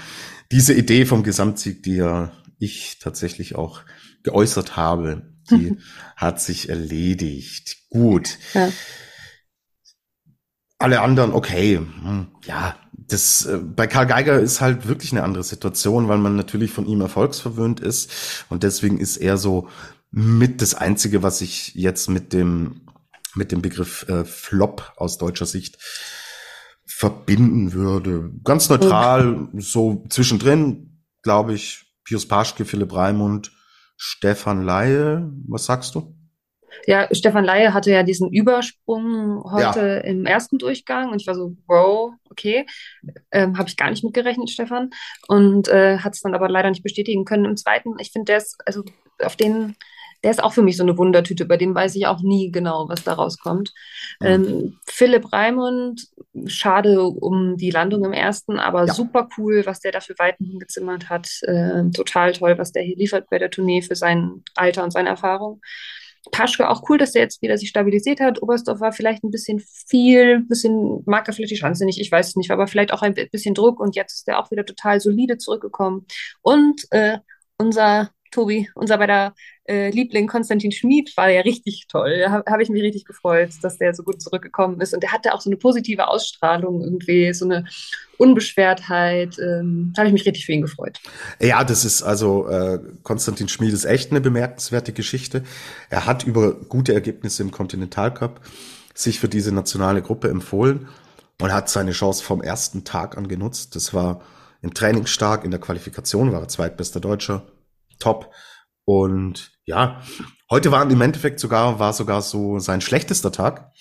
diese 0.51 0.73
Idee 0.73 1.05
vom 1.05 1.23
Gesamtsieg, 1.23 1.83
die 1.83 1.95
ja 1.95 2.31
ich 2.59 2.99
tatsächlich 2.99 3.55
auch 3.55 3.81
geäußert 4.23 4.75
habe, 4.75 5.33
die 5.49 5.77
hat 6.15 6.41
sich 6.41 6.69
erledigt. 6.69 7.89
Gut. 7.89 8.37
Ja. 8.53 8.71
Alle 10.79 11.01
anderen, 11.01 11.33
okay, 11.33 11.77
hm, 11.77 12.27
ja, 12.45 12.75
das 13.07 13.45
äh, 13.45 13.57
bei 13.57 13.87
Karl 13.87 14.07
Geiger 14.07 14.39
ist 14.39 14.61
halt 14.61 14.87
wirklich 14.87 15.11
eine 15.11 15.23
andere 15.23 15.43
Situation, 15.43 16.07
weil 16.07 16.17
man 16.17 16.35
natürlich 16.35 16.71
von 16.71 16.85
ihm 16.85 17.01
erfolgsverwöhnt 17.01 17.79
ist 17.79 18.45
und 18.49 18.63
deswegen 18.63 18.99
ist 18.99 19.17
er 19.17 19.37
so 19.37 19.69
mit 20.11 20.61
das 20.61 20.73
einzige, 20.73 21.23
was 21.23 21.41
ich 21.41 21.73
jetzt 21.75 22.09
mit 22.09 22.33
dem 22.33 22.81
mit 23.35 23.51
dem 23.51 23.61
Begriff 23.61 24.07
äh, 24.09 24.25
Flop 24.25 24.93
aus 24.97 25.17
deutscher 25.17 25.45
Sicht 25.45 25.77
verbinden 26.85 27.73
würde. 27.73 28.31
Ganz 28.43 28.69
neutral, 28.69 29.35
okay. 29.35 29.59
so 29.59 30.05
zwischendrin, 30.09 31.03
glaube 31.21 31.53
ich, 31.53 31.85
Pius 32.03 32.27
Paschke, 32.27 32.65
Philipp 32.65 32.93
Raimund, 32.93 33.51
Stefan 33.97 34.63
Laie. 34.63 35.29
Was 35.47 35.65
sagst 35.65 35.93
du? 35.93 36.16
Ja, 36.85 37.07
Stefan 37.11 37.45
Laie 37.45 37.73
hatte 37.73 37.91
ja 37.91 38.03
diesen 38.03 38.31
Übersprung 38.31 39.43
heute 39.43 39.79
ja. 39.79 39.97
im 39.97 40.25
ersten 40.25 40.57
Durchgang 40.57 41.11
und 41.11 41.21
ich 41.21 41.27
war 41.27 41.35
so, 41.35 41.55
wow, 41.67 42.13
okay, 42.29 42.65
ähm, 43.31 43.57
habe 43.57 43.69
ich 43.69 43.77
gar 43.77 43.89
nicht 43.89 44.03
mitgerechnet, 44.03 44.49
Stefan. 44.49 44.91
Und 45.27 45.67
äh, 45.67 45.99
hat 45.99 46.13
es 46.13 46.21
dann 46.21 46.35
aber 46.35 46.49
leider 46.49 46.69
nicht 46.69 46.83
bestätigen 46.83 47.25
können 47.25 47.45
im 47.45 47.57
zweiten. 47.57 47.95
Ich 47.99 48.11
finde, 48.11 48.25
der 48.25 48.37
ist, 48.37 48.57
also 48.65 48.83
auf 49.21 49.35
den, 49.35 49.75
der 50.23 50.31
ist 50.31 50.43
auch 50.43 50.53
für 50.53 50.61
mich 50.61 50.77
so 50.77 50.83
eine 50.83 50.97
Wundertüte, 50.97 51.45
bei 51.45 51.57
dem 51.57 51.75
weiß 51.75 51.95
ich 51.95 52.07
auch 52.07 52.21
nie 52.21 52.51
genau, 52.51 52.87
was 52.89 53.03
da 53.03 53.13
rauskommt. 53.13 53.73
Mhm. 54.19 54.27
Ähm, 54.27 54.79
Philipp 54.85 55.31
Raimund, 55.31 56.07
schade 56.47 57.01
um 57.01 57.57
die 57.57 57.71
Landung 57.71 58.05
im 58.05 58.13
ersten, 58.13 58.59
aber 58.59 58.85
ja. 58.85 58.93
super 58.93 59.27
cool, 59.37 59.63
was 59.65 59.79
der 59.79 59.91
da 59.91 59.99
für 59.99 60.17
Weiten 60.17 60.45
hingezimmert 60.45 61.09
hat. 61.09 61.29
Äh, 61.43 61.89
total 61.91 62.33
toll, 62.33 62.57
was 62.57 62.71
der 62.71 62.83
hier 62.83 62.97
liefert 62.97 63.29
bei 63.29 63.39
der 63.39 63.49
Tournee 63.49 63.81
für 63.81 63.95
sein 63.95 64.43
Alter 64.55 64.83
und 64.83 64.91
seine 64.91 65.09
Erfahrung. 65.09 65.61
Paschke 66.31 66.69
auch 66.69 66.89
cool, 66.89 66.97
dass 66.97 67.11
der 67.13 67.23
jetzt 67.23 67.41
wieder 67.41 67.57
sich 67.57 67.69
stabilisiert 67.69 68.19
hat. 68.19 68.41
Oberstdorf 68.41 68.79
war 68.79 68.91
vielleicht 68.91 69.23
ein 69.23 69.31
bisschen 69.31 69.59
viel, 69.59 70.41
bisschen, 70.41 71.03
mag 71.05 71.27
er 71.27 71.33
vielleicht 71.33 71.51
die 71.51 71.59
Chance 71.59 71.85
nicht, 71.85 71.99
ich 71.99 72.11
weiß 72.11 72.29
es 72.29 72.35
nicht, 72.35 72.51
aber 72.51 72.67
vielleicht 72.67 72.93
auch 72.93 73.01
ein 73.01 73.13
bisschen 73.13 73.55
Druck 73.55 73.79
und 73.79 73.95
jetzt 73.95 74.13
ist 74.13 74.27
er 74.27 74.39
auch 74.39 74.51
wieder 74.51 74.65
total 74.65 74.99
solide 74.99 75.37
zurückgekommen. 75.37 76.05
Und 76.41 76.83
äh, 76.91 77.19
unser 77.57 78.11
Tobi, 78.37 78.69
unser 78.75 78.99
beider 78.99 79.33
äh, 79.67 79.89
Liebling 79.89 80.27
Konstantin 80.27 80.71
Schmid 80.71 81.17
war 81.17 81.27
ja 81.27 81.41
richtig 81.41 81.87
toll. 81.87 82.19
Da 82.19 82.29
habe 82.29 82.51
hab 82.51 82.59
ich 82.59 82.69
mich 82.69 82.83
richtig 82.83 83.05
gefreut, 83.05 83.49
dass 83.63 83.79
der 83.79 83.95
so 83.95 84.03
gut 84.03 84.21
zurückgekommen 84.21 84.79
ist. 84.79 84.93
Und 84.93 85.01
der 85.01 85.11
hatte 85.11 85.33
auch 85.33 85.41
so 85.41 85.49
eine 85.49 85.57
positive 85.57 86.07
Ausstrahlung 86.07 86.83
irgendwie, 86.83 87.33
so 87.33 87.45
eine 87.45 87.65
Unbeschwertheit. 88.17 89.39
Ähm, 89.39 89.91
da 89.95 90.01
habe 90.01 90.09
ich 90.09 90.13
mich 90.13 90.27
richtig 90.27 90.45
für 90.45 90.51
ihn 90.51 90.61
gefreut. 90.61 90.99
Ja, 91.39 91.63
das 91.63 91.83
ist 91.83 92.03
also 92.03 92.47
äh, 92.47 92.79
Konstantin 93.01 93.47
Schmid 93.47 93.73
ist 93.73 93.85
echt 93.85 94.11
eine 94.11 94.21
bemerkenswerte 94.21 94.93
Geschichte. 94.93 95.43
Er 95.89 96.05
hat 96.05 96.23
über 96.23 96.53
gute 96.53 96.93
Ergebnisse 96.93 97.41
im 97.41 97.49
Kontinentalcup 97.49 98.39
sich 98.93 99.19
für 99.19 99.29
diese 99.29 99.51
nationale 99.51 100.03
Gruppe 100.03 100.29
empfohlen 100.29 100.87
und 101.41 101.51
hat 101.51 101.69
seine 101.69 101.91
Chance 101.91 102.23
vom 102.23 102.43
ersten 102.43 102.83
Tag 102.83 103.17
an 103.17 103.27
genutzt. 103.27 103.75
Das 103.75 103.95
war 103.95 104.21
im 104.61 104.75
Training 104.75 105.07
stark, 105.07 105.43
in 105.43 105.49
der 105.49 105.59
Qualifikation 105.59 106.31
war 106.31 106.41
er 106.41 106.47
zweitbester 106.47 106.99
Deutscher 106.99 107.41
top. 107.99 108.33
Und 108.85 109.51
ja, 109.65 110.01
heute 110.49 110.71
war 110.71 110.89
im 110.89 111.01
Endeffekt 111.01 111.39
sogar, 111.39 111.79
war 111.79 111.93
sogar 111.93 112.21
so 112.21 112.59
sein 112.59 112.81
schlechtester 112.81 113.31
Tag, 113.31 113.71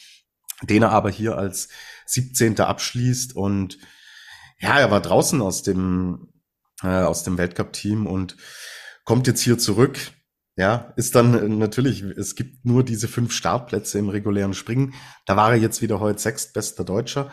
den 0.62 0.83
er 0.83 0.90
aber 0.90 1.11
hier 1.11 1.37
als 1.37 1.68
17. 2.07 2.61
abschließt 2.61 3.37
und 3.37 3.79
ja, 4.59 4.79
er 4.79 4.90
war 4.90 5.00
draußen 5.00 5.42
aus 5.42 5.62
dem, 5.62 6.33
äh, 6.83 6.88
aus 6.88 7.24
dem 7.24 7.38
Weltcup-Team 7.38 8.07
und 8.07 8.37
kommt 9.05 9.26
jetzt 9.26 9.42
hier 9.42 9.59
zurück. 9.59 9.98
Ja, 10.59 10.94
ist 10.96 11.14
dann 11.14 11.59
natürlich, 11.59 12.00
es 12.02 12.35
gibt 12.35 12.64
nur 12.64 12.83
diese 12.83 13.09
fünf 13.09 13.33
Startplätze 13.33 13.98
im 13.98 14.09
regulären 14.09 14.55
Springen. 14.55 14.94
Da 15.26 15.37
war 15.37 15.50
er 15.50 15.59
jetzt 15.59 15.83
wieder 15.83 16.00
heute 16.00 16.18
sechstbester 16.18 16.83
Deutscher. 16.83 17.31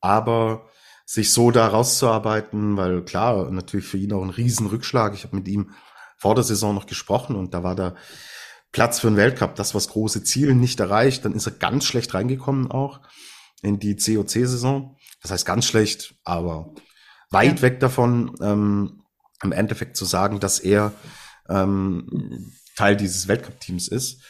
Aber 0.00 0.68
sich 1.06 1.32
so 1.32 1.50
da 1.50 1.68
rauszuarbeiten, 1.68 2.76
weil 2.76 3.04
klar, 3.04 3.50
natürlich 3.50 3.86
für 3.86 3.98
ihn 3.98 4.12
auch 4.12 4.22
ein 4.22 4.30
Riesenrückschlag. 4.30 5.14
Ich 5.14 5.24
habe 5.24 5.36
mit 5.36 5.46
ihm 5.46 5.70
vor 6.24 6.34
der 6.34 6.42
Saison 6.42 6.74
noch 6.74 6.86
gesprochen 6.86 7.36
und 7.36 7.52
da 7.52 7.62
war 7.62 7.74
der 7.74 7.96
Platz 8.72 8.98
für 8.98 9.08
den 9.08 9.18
Weltcup, 9.18 9.56
das 9.56 9.74
was 9.74 9.88
große 9.88 10.24
Ziele 10.24 10.54
nicht 10.54 10.80
erreicht, 10.80 11.22
dann 11.22 11.34
ist 11.34 11.44
er 11.44 11.52
ganz 11.52 11.84
schlecht 11.84 12.14
reingekommen 12.14 12.70
auch 12.70 13.02
in 13.60 13.78
die 13.78 13.94
COC-Saison. 13.94 14.96
Das 15.20 15.32
heißt 15.32 15.44
ganz 15.44 15.66
schlecht, 15.66 16.14
aber 16.24 16.72
weit 17.28 17.56
ja. 17.56 17.62
weg 17.62 17.78
davon, 17.78 18.34
ähm, 18.40 19.02
im 19.42 19.52
Endeffekt 19.52 19.98
zu 19.98 20.06
sagen, 20.06 20.40
dass 20.40 20.60
er 20.60 20.92
ähm, 21.50 22.54
Teil 22.74 22.96
dieses 22.96 23.28
Weltcup-Teams 23.28 23.88
ist. 23.88 24.22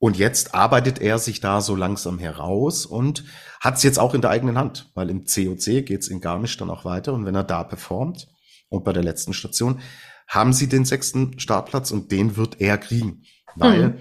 Und 0.00 0.16
jetzt 0.16 0.56
arbeitet 0.56 1.00
er 1.00 1.20
sich 1.20 1.38
da 1.38 1.60
so 1.60 1.76
langsam 1.76 2.18
heraus 2.18 2.84
und 2.84 3.22
hat 3.60 3.76
es 3.76 3.84
jetzt 3.84 4.00
auch 4.00 4.14
in 4.14 4.22
der 4.22 4.30
eigenen 4.30 4.58
Hand, 4.58 4.90
weil 4.94 5.08
im 5.08 5.24
COC 5.24 5.86
geht 5.86 6.00
es 6.00 6.08
in 6.08 6.20
Garmisch 6.20 6.56
dann 6.56 6.70
auch 6.70 6.84
weiter 6.84 7.12
und 7.12 7.26
wenn 7.26 7.36
er 7.36 7.44
da 7.44 7.62
performt 7.62 8.26
und 8.70 8.82
bei 8.82 8.92
der 8.92 9.04
letzten 9.04 9.34
Station, 9.34 9.80
haben 10.28 10.52
sie 10.52 10.68
den 10.68 10.84
sechsten 10.84 11.38
Startplatz 11.40 11.90
und 11.90 12.12
den 12.12 12.36
wird 12.36 12.60
er 12.60 12.78
kriegen, 12.78 13.24
weil 13.56 13.88
mhm. 13.88 13.98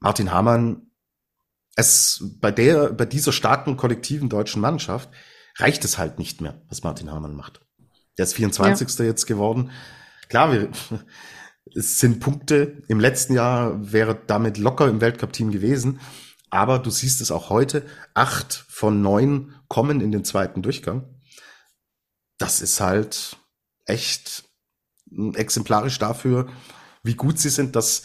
Martin 0.00 0.32
Hamann 0.32 0.90
es 1.76 2.24
bei 2.40 2.52
der 2.52 2.92
bei 2.92 3.04
dieser 3.04 3.32
starken 3.32 3.76
kollektiven 3.76 4.28
deutschen 4.28 4.62
Mannschaft 4.62 5.10
reicht 5.56 5.84
es 5.84 5.98
halt 5.98 6.18
nicht 6.18 6.40
mehr, 6.40 6.62
was 6.68 6.82
Martin 6.82 7.10
Hamann 7.10 7.34
macht. 7.34 7.60
Der 8.18 8.24
ist 8.24 8.34
24. 8.34 8.98
Ja. 8.98 9.04
jetzt 9.04 9.26
geworden. 9.26 9.70
Klar, 10.28 10.52
wir, 10.52 10.70
es 11.74 11.98
sind 11.98 12.20
Punkte. 12.20 12.82
Im 12.88 13.00
letzten 13.00 13.34
Jahr 13.34 13.92
wäre 13.92 14.20
damit 14.26 14.58
locker 14.58 14.88
im 14.88 15.00
Weltcup-Team 15.00 15.50
gewesen. 15.50 16.00
Aber 16.50 16.78
du 16.78 16.90
siehst 16.90 17.20
es 17.20 17.32
auch 17.32 17.50
heute, 17.50 17.84
acht 18.14 18.64
von 18.68 19.02
neun 19.02 19.56
kommen 19.68 20.00
in 20.00 20.12
den 20.12 20.24
zweiten 20.24 20.62
Durchgang. 20.62 21.20
Das 22.38 22.60
ist 22.60 22.80
halt 22.80 23.36
echt 23.86 24.44
exemplarisch 25.34 25.98
dafür, 25.98 26.48
wie 27.02 27.14
gut 27.14 27.38
sie 27.38 27.50
sind, 27.50 27.76
dass 27.76 28.02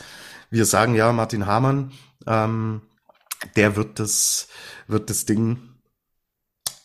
wir 0.49 0.65
sagen, 0.65 0.95
ja, 0.95 1.11
Martin 1.11 1.45
Hamann, 1.45 1.91
ähm, 2.27 2.81
der 3.55 3.75
wird 3.75 3.99
das, 3.99 4.47
wird 4.87 5.09
das 5.09 5.25
Ding 5.25 5.57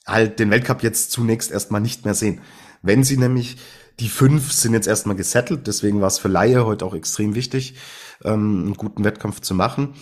halt 0.06 0.38
den 0.38 0.50
Weltcup 0.50 0.82
jetzt 0.82 1.10
zunächst 1.10 1.50
erstmal 1.50 1.80
nicht 1.80 2.04
mehr 2.04 2.14
sehen. 2.14 2.40
Wenn 2.82 3.04
sie 3.04 3.16
nämlich 3.16 3.56
die 4.00 4.08
fünf 4.08 4.52
sind 4.52 4.74
jetzt 4.74 4.88
erstmal 4.88 5.16
gesettelt, 5.16 5.66
deswegen 5.66 6.00
war 6.00 6.08
es 6.08 6.18
für 6.18 6.28
Laie 6.28 6.66
heute 6.66 6.84
auch 6.84 6.94
extrem 6.94 7.34
wichtig, 7.34 7.76
ähm, 8.24 8.64
einen 8.64 8.74
guten 8.74 9.04
Wettkampf 9.04 9.40
zu 9.40 9.54
machen. 9.54 9.94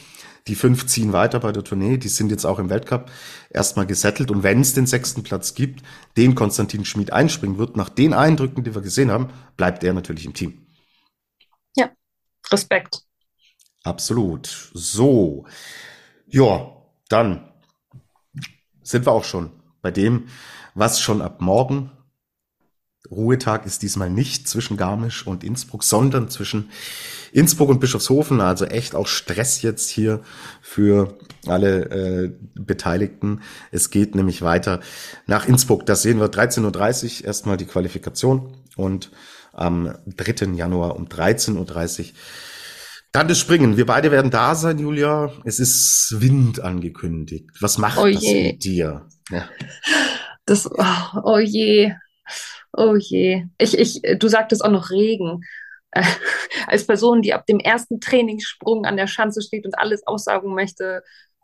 Die 0.48 0.54
fünf 0.54 0.86
ziehen 0.86 1.12
weiter 1.12 1.40
bei 1.40 1.52
der 1.52 1.62
Tournee, 1.62 1.98
die 1.98 2.08
sind 2.08 2.30
jetzt 2.30 2.44
auch 2.44 2.58
im 2.58 2.68
Weltcup 2.68 3.10
erstmal 3.50 3.86
gesettelt. 3.86 4.30
Und 4.30 4.42
wenn 4.42 4.60
es 4.60 4.74
den 4.74 4.86
sechsten 4.86 5.22
Platz 5.22 5.54
gibt, 5.54 5.82
den 6.16 6.34
Konstantin 6.34 6.84
Schmid 6.84 7.12
einspringen 7.12 7.58
wird, 7.58 7.76
nach 7.76 7.88
den 7.88 8.12
Eindrücken, 8.12 8.64
die 8.64 8.74
wir 8.74 8.82
gesehen 8.82 9.10
haben, 9.10 9.30
bleibt 9.56 9.84
er 9.84 9.92
natürlich 9.92 10.26
im 10.26 10.34
Team. 10.34 10.66
Ja, 11.76 11.90
Respekt. 12.50 13.02
Absolut. 13.84 14.70
So. 14.74 15.46
Ja, 16.26 16.72
dann 17.08 17.52
sind 18.82 19.06
wir 19.06 19.12
auch 19.12 19.24
schon 19.24 19.52
bei 19.80 19.90
dem, 19.90 20.28
was 20.74 21.00
schon 21.00 21.22
ab 21.22 21.40
morgen 21.40 21.92
Ruhetag 23.12 23.66
ist 23.66 23.82
diesmal 23.82 24.10
nicht 24.10 24.48
zwischen 24.48 24.76
Garmisch 24.76 25.26
und 25.26 25.44
Innsbruck, 25.44 25.84
sondern 25.84 26.30
zwischen 26.30 26.70
Innsbruck 27.30 27.68
und 27.68 27.80
Bischofshofen. 27.80 28.40
Also 28.40 28.64
echt 28.64 28.94
auch 28.94 29.06
Stress 29.06 29.62
jetzt 29.62 29.90
hier 29.90 30.20
für 30.60 31.18
alle 31.46 31.90
äh, 31.90 32.32
Beteiligten. 32.54 33.42
Es 33.70 33.90
geht 33.90 34.14
nämlich 34.14 34.42
weiter 34.42 34.80
nach 35.26 35.46
Innsbruck. 35.46 35.86
Das 35.86 36.02
sehen 36.02 36.18
wir 36.18 36.26
13.30 36.26 37.20
Uhr 37.20 37.26
erstmal 37.26 37.56
die 37.56 37.66
Qualifikation 37.66 38.56
und 38.76 39.10
am 39.52 39.94
3. 40.06 40.54
Januar 40.54 40.96
um 40.96 41.06
13.30 41.06 42.00
Uhr 42.00 42.06
dann 43.12 43.28
das 43.28 43.38
Springen. 43.38 43.76
Wir 43.76 43.84
beide 43.84 44.10
werden 44.10 44.30
da 44.30 44.54
sein, 44.54 44.78
Julia. 44.78 45.32
Es 45.44 45.60
ist 45.60 46.16
Wind 46.18 46.60
angekündigt. 46.60 47.50
Was 47.60 47.76
macht 47.76 47.98
oh 47.98 48.10
das 48.10 48.22
mit 48.22 48.64
dir? 48.64 49.06
Ja. 49.30 49.48
Das, 50.46 50.68
oh, 50.68 51.20
oh 51.22 51.38
je. 51.38 51.92
Oh 52.72 52.96
je. 52.96 53.44
Ich, 53.58 53.78
ich, 53.78 54.00
du 54.18 54.28
sagtest 54.28 54.64
auch 54.64 54.70
noch 54.70 54.90
Regen. 54.90 55.42
Als 56.66 56.86
Person, 56.86 57.20
die 57.22 57.34
ab 57.34 57.46
dem 57.46 57.58
ersten 57.60 58.00
Trainingssprung 58.00 58.86
an 58.86 58.96
der 58.96 59.06
Schanze 59.06 59.42
steht 59.42 59.66
und 59.66 59.78
alles 59.78 60.06
aussaugen 60.06 60.54
möchte, 60.54 61.02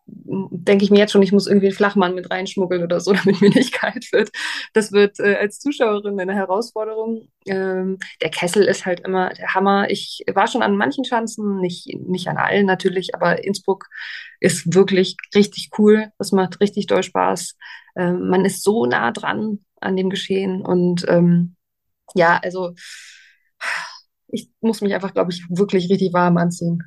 denke 0.09 0.85
ich 0.85 0.90
mir 0.90 0.99
jetzt 0.99 1.12
schon, 1.12 1.23
ich 1.23 1.33
muss 1.33 1.47
irgendwie 1.47 1.66
einen 1.66 1.77
Flachmann 1.77 2.14
mit 2.14 2.31
reinschmuggeln 2.31 2.83
oder 2.83 3.01
so, 3.01 3.12
damit 3.25 3.40
mir 3.40 3.51
nicht 3.51 3.73
kalt 3.73 4.11
wird. 4.12 4.31
Das 4.73 4.92
wird 4.92 5.21
äh, 5.21 5.37
als 5.37 5.61
Zuschauerin 5.61 6.18
eine 6.18 6.35
Herausforderung. 6.35 7.29
Ähm, 7.47 7.99
der 8.23 8.31
Kessel 8.31 8.64
ist 8.64 8.87
halt 8.87 9.01
immer 9.01 9.31
der 9.31 9.55
Hammer. 9.55 9.90
Ich 9.90 10.25
war 10.33 10.47
schon 10.47 10.62
an 10.62 10.77
manchen 10.77 11.05
Schanzen, 11.05 11.61
nicht, 11.61 11.88
nicht 12.07 12.29
an 12.29 12.37
allen 12.37 12.66
natürlich, 12.66 13.14
aber 13.14 13.44
Innsbruck 13.44 13.87
ist 14.40 14.75
wirklich 14.75 15.16
richtig 15.35 15.71
cool. 15.79 16.11
Das 16.18 16.33
macht 16.33 16.61
richtig 16.61 16.87
doll 16.87 17.03
Spaß. 17.03 17.57
Ähm, 17.97 18.29
man 18.29 18.44
ist 18.44 18.62
so 18.62 18.87
nah 18.87 19.11
dran 19.12 19.64
an 19.81 19.97
dem 19.97 20.11
Geschehen 20.11 20.62
und 20.62 21.05
ähm, 21.09 21.57
ja, 22.14 22.40
also 22.42 22.75
ich 24.29 24.51
muss 24.61 24.81
mich 24.81 24.94
einfach, 24.94 25.14
glaube 25.14 25.33
ich, 25.33 25.44
wirklich 25.49 25.90
richtig 25.90 26.12
warm 26.12 26.37
anziehen. 26.37 26.83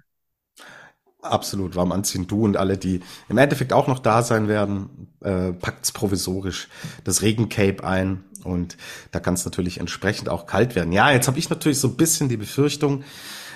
Absolut 1.22 1.76
warm 1.76 1.92
anziehen. 1.92 2.26
Du 2.28 2.44
und 2.44 2.58
alle, 2.58 2.78
die 2.78 3.02
im 3.30 3.38
Endeffekt 3.38 3.74
auch 3.74 3.88
noch 3.88 4.00
da 4.00 4.24
sein 4.24 4.48
werden, 4.48 5.08
äh, 5.22 5.54
packt's 5.54 5.92
provisorisch 5.92 6.68
das 7.04 7.22
Regencape 7.22 7.84
ein 7.84 8.24
und 8.44 8.76
da 9.12 9.20
kann 9.20 9.36
es 9.36 9.46
natürlich 9.46 9.80
entsprechend 9.80 10.30
auch 10.30 10.48
kalt 10.48 10.76
werden. 10.76 10.92
Ja, 10.92 11.12
jetzt 11.12 11.28
habe 11.28 11.38
ich 11.38 11.50
natürlich 11.50 11.80
so 11.80 11.90
ein 11.90 11.96
bisschen 11.96 12.28
die 12.28 12.38
Befürchtung, 12.38 13.04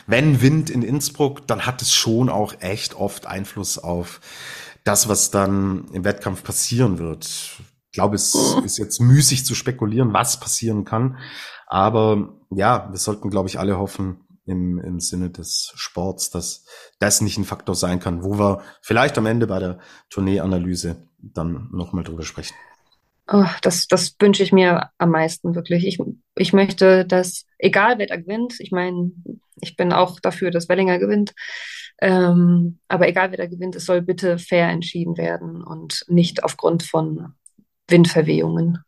wenn 0.07 0.41
Wind 0.41 0.69
in 0.69 0.83
Innsbruck, 0.83 1.47
dann 1.47 1.65
hat 1.65 1.81
es 1.81 1.91
schon 1.93 2.29
auch 2.29 2.53
echt 2.59 2.95
oft 2.95 3.25
Einfluss 3.25 3.79
auf 3.79 4.21
das, 4.83 5.09
was 5.09 5.31
dann 5.31 5.85
im 5.93 6.03
Wettkampf 6.03 6.43
passieren 6.43 6.99
wird. 6.99 7.25
Ich 7.25 7.97
glaube, 7.97 8.15
es 8.15 8.35
ist 8.63 8.77
jetzt 8.77 8.99
müßig 8.99 9.45
zu 9.45 9.55
spekulieren, 9.55 10.13
was 10.13 10.39
passieren 10.39 10.85
kann. 10.85 11.17
Aber 11.65 12.35
ja, 12.51 12.89
wir 12.91 12.99
sollten, 12.99 13.31
glaube 13.31 13.49
ich, 13.49 13.57
alle 13.57 13.79
hoffen, 13.79 14.24
im, 14.45 14.79
im 14.79 14.99
Sinne 14.99 15.29
des 15.29 15.71
Sports, 15.75 16.29
dass 16.29 16.65
das 16.99 17.21
nicht 17.21 17.37
ein 17.37 17.45
Faktor 17.45 17.75
sein 17.75 17.99
kann, 17.99 18.23
wo 18.23 18.37
wir 18.37 18.61
vielleicht 18.81 19.17
am 19.17 19.25
Ende 19.25 19.47
bei 19.47 19.59
der 19.59 19.79
Tourneeanalyse 20.09 20.97
dann 21.17 21.69
nochmal 21.71 22.03
drüber 22.03 22.23
sprechen. 22.23 22.55
Oh, 23.27 23.45
das, 23.63 23.87
das 23.87 24.15
wünsche 24.19 24.43
ich 24.43 24.51
mir 24.51 24.91
am 24.99 25.09
meisten 25.09 25.55
wirklich. 25.55 25.85
Ich, 25.87 25.99
ich 26.35 26.53
möchte, 26.53 27.05
dass, 27.05 27.45
egal 27.57 27.97
wer 27.97 28.05
da 28.05 28.17
gewinnt, 28.17 28.59
ich 28.59 28.71
meine, 28.71 29.11
ich 29.61 29.75
bin 29.75 29.91
auch 29.91 30.19
dafür, 30.19 30.51
dass 30.51 30.69
Wellinger 30.69 30.99
gewinnt, 30.99 31.33
ähm, 31.99 32.79
aber 32.87 33.07
egal 33.07 33.31
wer 33.31 33.37
da 33.37 33.47
gewinnt, 33.47 33.75
es 33.75 33.85
soll 33.85 34.03
bitte 34.03 34.37
fair 34.37 34.69
entschieden 34.69 35.17
werden 35.17 35.63
und 35.63 36.05
nicht 36.07 36.43
aufgrund 36.43 36.83
von 36.83 37.33
Windverwehungen. 37.87 38.83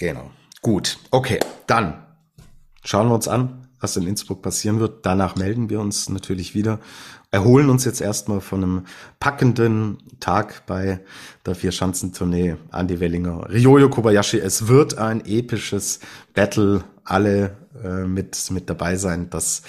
Genau. 0.00 0.30
Gut. 0.60 0.98
Okay. 1.12 1.38
Dann 1.68 2.04
schauen 2.82 3.08
wir 3.08 3.14
uns 3.14 3.28
an, 3.28 3.67
was 3.80 3.96
in 3.96 4.06
Innsbruck 4.06 4.42
passieren 4.42 4.80
wird. 4.80 5.04
Danach 5.06 5.36
melden 5.36 5.70
wir 5.70 5.80
uns 5.80 6.08
natürlich 6.08 6.54
wieder, 6.54 6.80
erholen 7.30 7.70
uns 7.70 7.84
jetzt 7.84 8.00
erstmal 8.00 8.40
von 8.40 8.62
einem 8.62 8.86
packenden 9.20 9.98
Tag 10.20 10.66
bei 10.66 11.00
der 11.46 11.54
Vier-Schanzentournee 11.54 12.56
Andy 12.72 13.00
Wellinger, 13.00 13.48
Ryoyo 13.50 13.88
Kobayashi. 13.88 14.38
Es 14.38 14.68
wird 14.68 14.98
ein 14.98 15.24
episches 15.26 16.00
Battle, 16.34 16.84
alle 17.04 17.56
äh, 17.82 18.04
mit, 18.04 18.50
mit 18.50 18.68
dabei 18.68 18.96
sein. 18.96 19.30
Das 19.30 19.62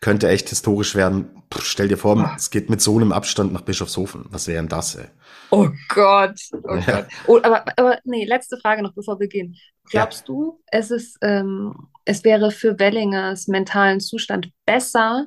könnte 0.00 0.28
echt 0.28 0.48
historisch 0.48 0.94
werden. 0.94 1.30
Puh, 1.50 1.60
stell 1.62 1.88
dir 1.88 1.98
vor, 1.98 2.16
oh. 2.16 2.34
es 2.36 2.50
geht 2.50 2.70
mit 2.70 2.80
so 2.80 2.96
einem 2.96 3.12
Abstand 3.12 3.52
nach 3.52 3.62
Bischofshofen. 3.62 4.26
Was 4.30 4.46
wäre 4.46 4.58
denn 4.58 4.68
das, 4.68 4.94
ey? 4.94 5.06
Oh 5.50 5.68
Gott, 5.88 6.40
oh 6.62 6.76
ja. 6.76 6.80
Gott. 6.80 7.06
Oh, 7.26 7.38
aber, 7.42 7.64
aber 7.76 7.98
nee, 8.04 8.24
letzte 8.24 8.56
Frage 8.56 8.82
noch, 8.82 8.94
bevor 8.94 9.18
wir 9.18 9.26
gehen. 9.26 9.56
Glaubst 9.90 10.20
ja. 10.20 10.26
du, 10.26 10.60
es 10.68 10.90
ist, 10.92 11.18
ähm, 11.22 11.74
es 12.10 12.24
wäre 12.24 12.50
für 12.50 12.80
Wellingers 12.80 13.46
mentalen 13.46 14.00
Zustand 14.00 14.50
besser, 14.66 15.26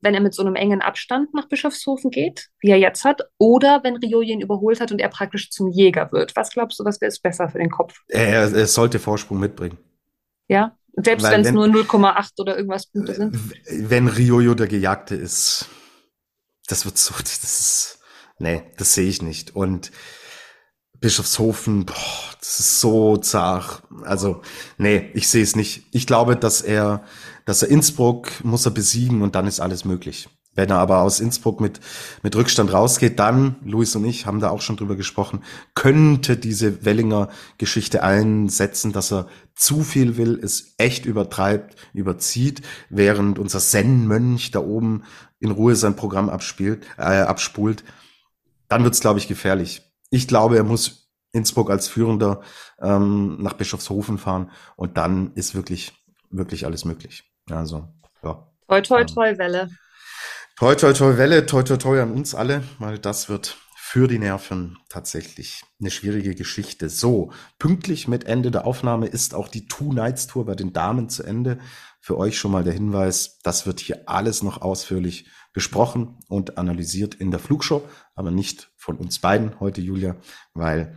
wenn 0.00 0.14
er 0.14 0.20
mit 0.20 0.34
so 0.34 0.42
einem 0.42 0.54
engen 0.54 0.80
Abstand 0.80 1.34
nach 1.34 1.48
Bischofshofen 1.48 2.12
geht, 2.12 2.48
wie 2.60 2.70
er 2.70 2.78
jetzt 2.78 3.04
hat, 3.04 3.22
oder 3.38 3.80
wenn 3.82 3.96
Rio 3.96 4.20
ihn 4.20 4.40
überholt 4.40 4.80
hat 4.80 4.92
und 4.92 5.00
er 5.00 5.08
praktisch 5.08 5.50
zum 5.50 5.68
Jäger 5.68 6.12
wird? 6.12 6.36
Was 6.36 6.50
glaubst 6.50 6.78
du, 6.78 6.84
was 6.84 7.00
wäre 7.00 7.08
es 7.08 7.18
besser 7.18 7.48
für 7.48 7.58
den 7.58 7.70
Kopf? 7.70 7.98
Er, 8.06 8.52
er 8.52 8.66
sollte 8.68 9.00
Vorsprung 9.00 9.40
mitbringen. 9.40 9.78
Ja, 10.46 10.76
selbst 10.92 11.28
wenn 11.28 11.40
es 11.40 11.50
nur 11.50 11.66
0,8 11.66 12.40
oder 12.40 12.56
irgendwas 12.56 12.86
Punkte 12.86 13.14
sind. 13.14 13.36
Wenn 13.68 14.06
Riojo 14.06 14.54
der 14.54 14.68
Gejagte 14.68 15.16
ist, 15.16 15.68
das 16.68 16.84
wird 16.84 16.98
so, 16.98 17.14
das 17.18 17.42
ist, 17.42 18.00
nee, 18.38 18.62
das 18.76 18.94
sehe 18.94 19.08
ich 19.08 19.22
nicht. 19.22 19.56
Und 19.56 19.90
Bischofshofen, 21.02 21.84
boah, 21.84 21.94
das 22.40 22.60
ist 22.60 22.80
so 22.80 23.16
zart. 23.18 23.82
Also, 24.04 24.40
nee, 24.78 25.10
ich 25.14 25.28
sehe 25.28 25.42
es 25.42 25.56
nicht. 25.56 25.84
Ich 25.90 26.06
glaube, 26.06 26.36
dass 26.36 26.62
er, 26.62 27.02
dass 27.44 27.62
er 27.62 27.68
Innsbruck 27.68 28.28
muss 28.44 28.64
er 28.64 28.70
besiegen 28.70 29.20
und 29.20 29.34
dann 29.34 29.46
ist 29.46 29.60
alles 29.60 29.84
möglich. 29.84 30.28
Wenn 30.54 30.70
er 30.70 30.78
aber 30.78 31.00
aus 31.00 31.18
Innsbruck 31.18 31.60
mit, 31.60 31.80
mit 32.22 32.36
Rückstand 32.36 32.72
rausgeht, 32.72 33.18
dann, 33.18 33.56
Luis 33.64 33.96
und 33.96 34.04
ich 34.04 34.26
haben 34.26 34.38
da 34.38 34.50
auch 34.50 34.60
schon 34.60 34.76
drüber 34.76 34.96
gesprochen, 34.96 35.42
könnte 35.74 36.36
diese 36.36 36.84
Wellinger 36.84 37.30
Geschichte 37.58 38.02
einsetzen, 38.02 38.92
dass 38.92 39.12
er 39.12 39.26
zu 39.54 39.82
viel 39.82 40.16
will, 40.18 40.38
es 40.42 40.74
echt 40.76 41.04
übertreibt, 41.04 41.76
überzieht, 41.94 42.62
während 42.90 43.38
unser 43.38 43.60
Zen-Mönch 43.60 44.52
da 44.52 44.60
oben 44.60 45.02
in 45.40 45.50
Ruhe 45.50 45.74
sein 45.74 45.96
Programm 45.96 46.28
abspielt, 46.28 46.86
äh, 46.96 47.22
abspult. 47.22 47.82
Dann 48.68 48.84
wird's, 48.84 49.00
glaube 49.00 49.18
ich, 49.18 49.26
gefährlich. 49.26 49.82
Ich 50.12 50.28
glaube, 50.28 50.56
er 50.56 50.62
muss 50.62 51.08
Innsbruck 51.32 51.70
als 51.70 51.88
Führender 51.88 52.42
ähm, 52.80 53.38
nach 53.40 53.54
Bischofshofen 53.54 54.18
fahren 54.18 54.50
und 54.76 54.98
dann 54.98 55.32
ist 55.34 55.54
wirklich, 55.54 55.94
wirklich 56.28 56.66
alles 56.66 56.84
möglich. 56.84 57.32
Also, 57.50 57.88
ja. 58.22 58.46
Toi, 58.68 58.82
toi, 58.82 59.04
toi, 59.04 59.38
Welle. 59.38 59.70
Toi, 60.58 60.74
toi, 60.74 60.92
toi, 60.92 61.16
Welle, 61.16 61.46
toi, 61.46 61.62
toi, 61.62 61.78
toi 61.78 62.02
an 62.02 62.12
uns 62.12 62.34
alle, 62.34 62.62
weil 62.78 62.98
das 62.98 63.30
wird 63.30 63.56
für 63.74 64.06
die 64.06 64.18
Nerven 64.18 64.76
tatsächlich 64.90 65.62
eine 65.80 65.90
schwierige 65.90 66.34
Geschichte. 66.34 66.90
So, 66.90 67.32
pünktlich 67.58 68.06
mit 68.06 68.24
Ende 68.24 68.50
der 68.50 68.66
Aufnahme 68.66 69.06
ist 69.06 69.34
auch 69.34 69.48
die 69.48 69.66
Two 69.66 69.94
Nights 69.94 70.26
Tour 70.26 70.44
bei 70.44 70.54
den 70.54 70.74
Damen 70.74 71.08
zu 71.08 71.22
Ende. 71.22 71.58
Für 72.00 72.18
euch 72.18 72.38
schon 72.38 72.52
mal 72.52 72.64
der 72.64 72.74
Hinweis, 72.74 73.38
das 73.42 73.64
wird 73.64 73.80
hier 73.80 74.08
alles 74.10 74.42
noch 74.42 74.60
ausführlich 74.60 75.26
besprochen 75.52 76.18
und 76.28 76.58
analysiert 76.58 77.14
in 77.14 77.30
der 77.30 77.40
Flugshow, 77.40 77.86
aber 78.14 78.30
nicht 78.30 78.72
von 78.76 78.96
uns 78.96 79.18
beiden 79.18 79.60
heute, 79.60 79.80
Julia, 79.80 80.16
weil 80.54 80.96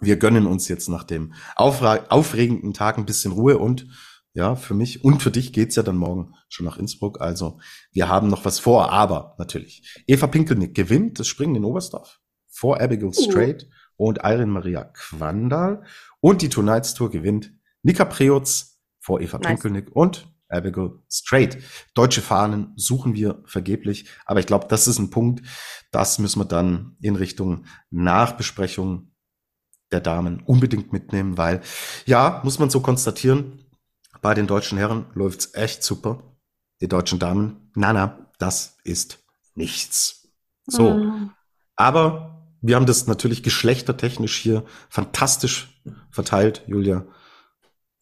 wir 0.00 0.16
gönnen 0.16 0.46
uns 0.46 0.68
jetzt 0.68 0.88
nach 0.88 1.04
dem 1.04 1.34
aufregenden 1.56 2.72
Tag 2.72 2.98
ein 2.98 3.04
bisschen 3.04 3.32
Ruhe 3.32 3.58
und 3.58 3.86
ja, 4.32 4.54
für 4.54 4.74
mich 4.74 5.04
und 5.04 5.22
für 5.22 5.30
dich 5.30 5.52
geht's 5.52 5.76
ja 5.76 5.82
dann 5.82 5.96
morgen 5.96 6.34
schon 6.48 6.64
nach 6.64 6.78
Innsbruck. 6.78 7.20
Also 7.20 7.58
wir 7.92 8.08
haben 8.08 8.28
noch 8.28 8.44
was 8.44 8.60
vor, 8.60 8.92
aber 8.92 9.34
natürlich. 9.38 10.02
Eva 10.06 10.28
Pinkelnick 10.28 10.74
gewinnt 10.74 11.18
das 11.18 11.26
Springen 11.26 11.56
in 11.56 11.64
Oberstdorf. 11.64 12.20
vor 12.48 12.80
Abigail 12.80 13.12
Strait 13.12 13.64
uh. 13.64 14.06
und 14.06 14.18
Irene 14.18 14.46
Maria 14.46 14.84
Quandal. 14.84 15.82
Und 16.20 16.42
die 16.42 16.48
Tonight's 16.48 16.94
Tour 16.94 17.10
gewinnt 17.10 17.52
Nika 17.82 18.04
Preutz 18.04 18.80
vor 19.00 19.20
Eva 19.20 19.38
nice. 19.38 19.48
Pinkelnick 19.48 19.90
und 19.96 20.29
Abigail 20.50 20.92
Strait. 21.10 21.58
Deutsche 21.94 22.22
Fahnen 22.22 22.72
suchen 22.76 23.14
wir 23.14 23.42
vergeblich, 23.46 24.06
aber 24.26 24.40
ich 24.40 24.46
glaube, 24.46 24.66
das 24.68 24.86
ist 24.88 24.98
ein 24.98 25.10
Punkt, 25.10 25.46
das 25.90 26.18
müssen 26.18 26.40
wir 26.40 26.46
dann 26.46 26.96
in 27.00 27.16
Richtung 27.16 27.64
Nachbesprechung 27.90 29.12
der 29.92 30.00
Damen 30.00 30.42
unbedingt 30.44 30.92
mitnehmen, 30.92 31.36
weil 31.36 31.60
ja, 32.06 32.40
muss 32.44 32.58
man 32.58 32.70
so 32.70 32.80
konstatieren, 32.80 33.64
bei 34.22 34.34
den 34.34 34.46
deutschen 34.46 34.78
Herren 34.78 35.06
läuft's 35.14 35.54
echt 35.54 35.82
super. 35.82 36.22
Die 36.80 36.88
deutschen 36.88 37.18
Damen, 37.18 37.70
na 37.74 37.92
na, 37.92 38.30
das 38.38 38.78
ist 38.84 39.18
nichts. 39.54 40.28
So. 40.66 40.94
Mhm. 40.94 41.30
Aber 41.76 42.30
wir 42.60 42.76
haben 42.76 42.86
das 42.86 43.06
natürlich 43.06 43.42
geschlechtertechnisch 43.42 44.36
hier 44.36 44.64
fantastisch 44.88 45.80
verteilt, 46.10 46.62
Julia. 46.66 47.06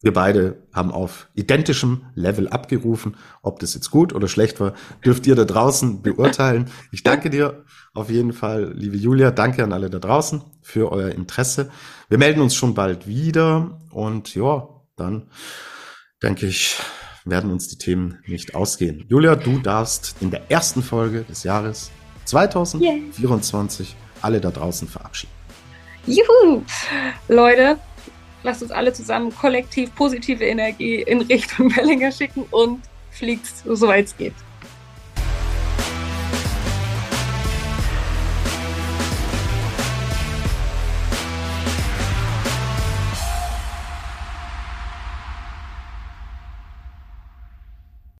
Wir 0.01 0.13
beide 0.13 0.63
haben 0.73 0.91
auf 0.91 1.27
identischem 1.35 2.05
Level 2.15 2.47
abgerufen. 2.47 3.17
Ob 3.41 3.59
das 3.59 3.73
jetzt 3.73 3.91
gut 3.91 4.13
oder 4.13 4.29
schlecht 4.29 4.61
war, 4.61 4.73
dürft 5.03 5.27
ihr 5.27 5.35
da 5.35 5.43
draußen 5.43 6.01
beurteilen. 6.01 6.69
Ich 6.91 7.03
danke 7.03 7.29
dir 7.29 7.65
auf 7.93 8.09
jeden 8.09 8.31
Fall, 8.31 8.71
liebe 8.75 8.95
Julia. 8.95 9.31
Danke 9.31 9.63
an 9.63 9.73
alle 9.73 9.89
da 9.89 9.99
draußen 9.99 10.41
für 10.61 10.91
euer 10.91 11.09
Interesse. 11.09 11.69
Wir 12.07 12.17
melden 12.17 12.39
uns 12.39 12.55
schon 12.55 12.75
bald 12.75 13.07
wieder 13.07 13.77
und 13.91 14.33
ja, 14.35 14.69
dann 14.95 15.27
denke 16.23 16.45
ich, 16.45 16.77
werden 17.25 17.51
uns 17.51 17.67
die 17.67 17.77
Themen 17.77 18.19
nicht 18.25 18.55
ausgehen. 18.55 19.05
Julia, 19.09 19.35
du 19.35 19.59
darfst 19.59 20.15
in 20.21 20.31
der 20.31 20.49
ersten 20.49 20.81
Folge 20.81 21.23
des 21.23 21.43
Jahres 21.43 21.91
2024 22.25 23.89
yeah. 23.89 23.97
alle 24.21 24.39
da 24.39 24.51
draußen 24.51 24.87
verabschieden. 24.87 25.33
Juhu! 26.05 26.63
Leute, 27.27 27.77
lasst 28.43 28.61
uns 28.61 28.71
alle 28.71 28.93
zusammen 28.93 29.33
kollektiv 29.35 29.93
positive 29.95 30.43
Energie 30.45 31.01
in 31.01 31.21
Richtung 31.21 31.69
Bellinger 31.75 32.11
schicken 32.11 32.45
und 32.51 32.81
fliegt, 33.11 33.47
soweit 33.65 34.05
es 34.05 34.17
geht. 34.17 34.33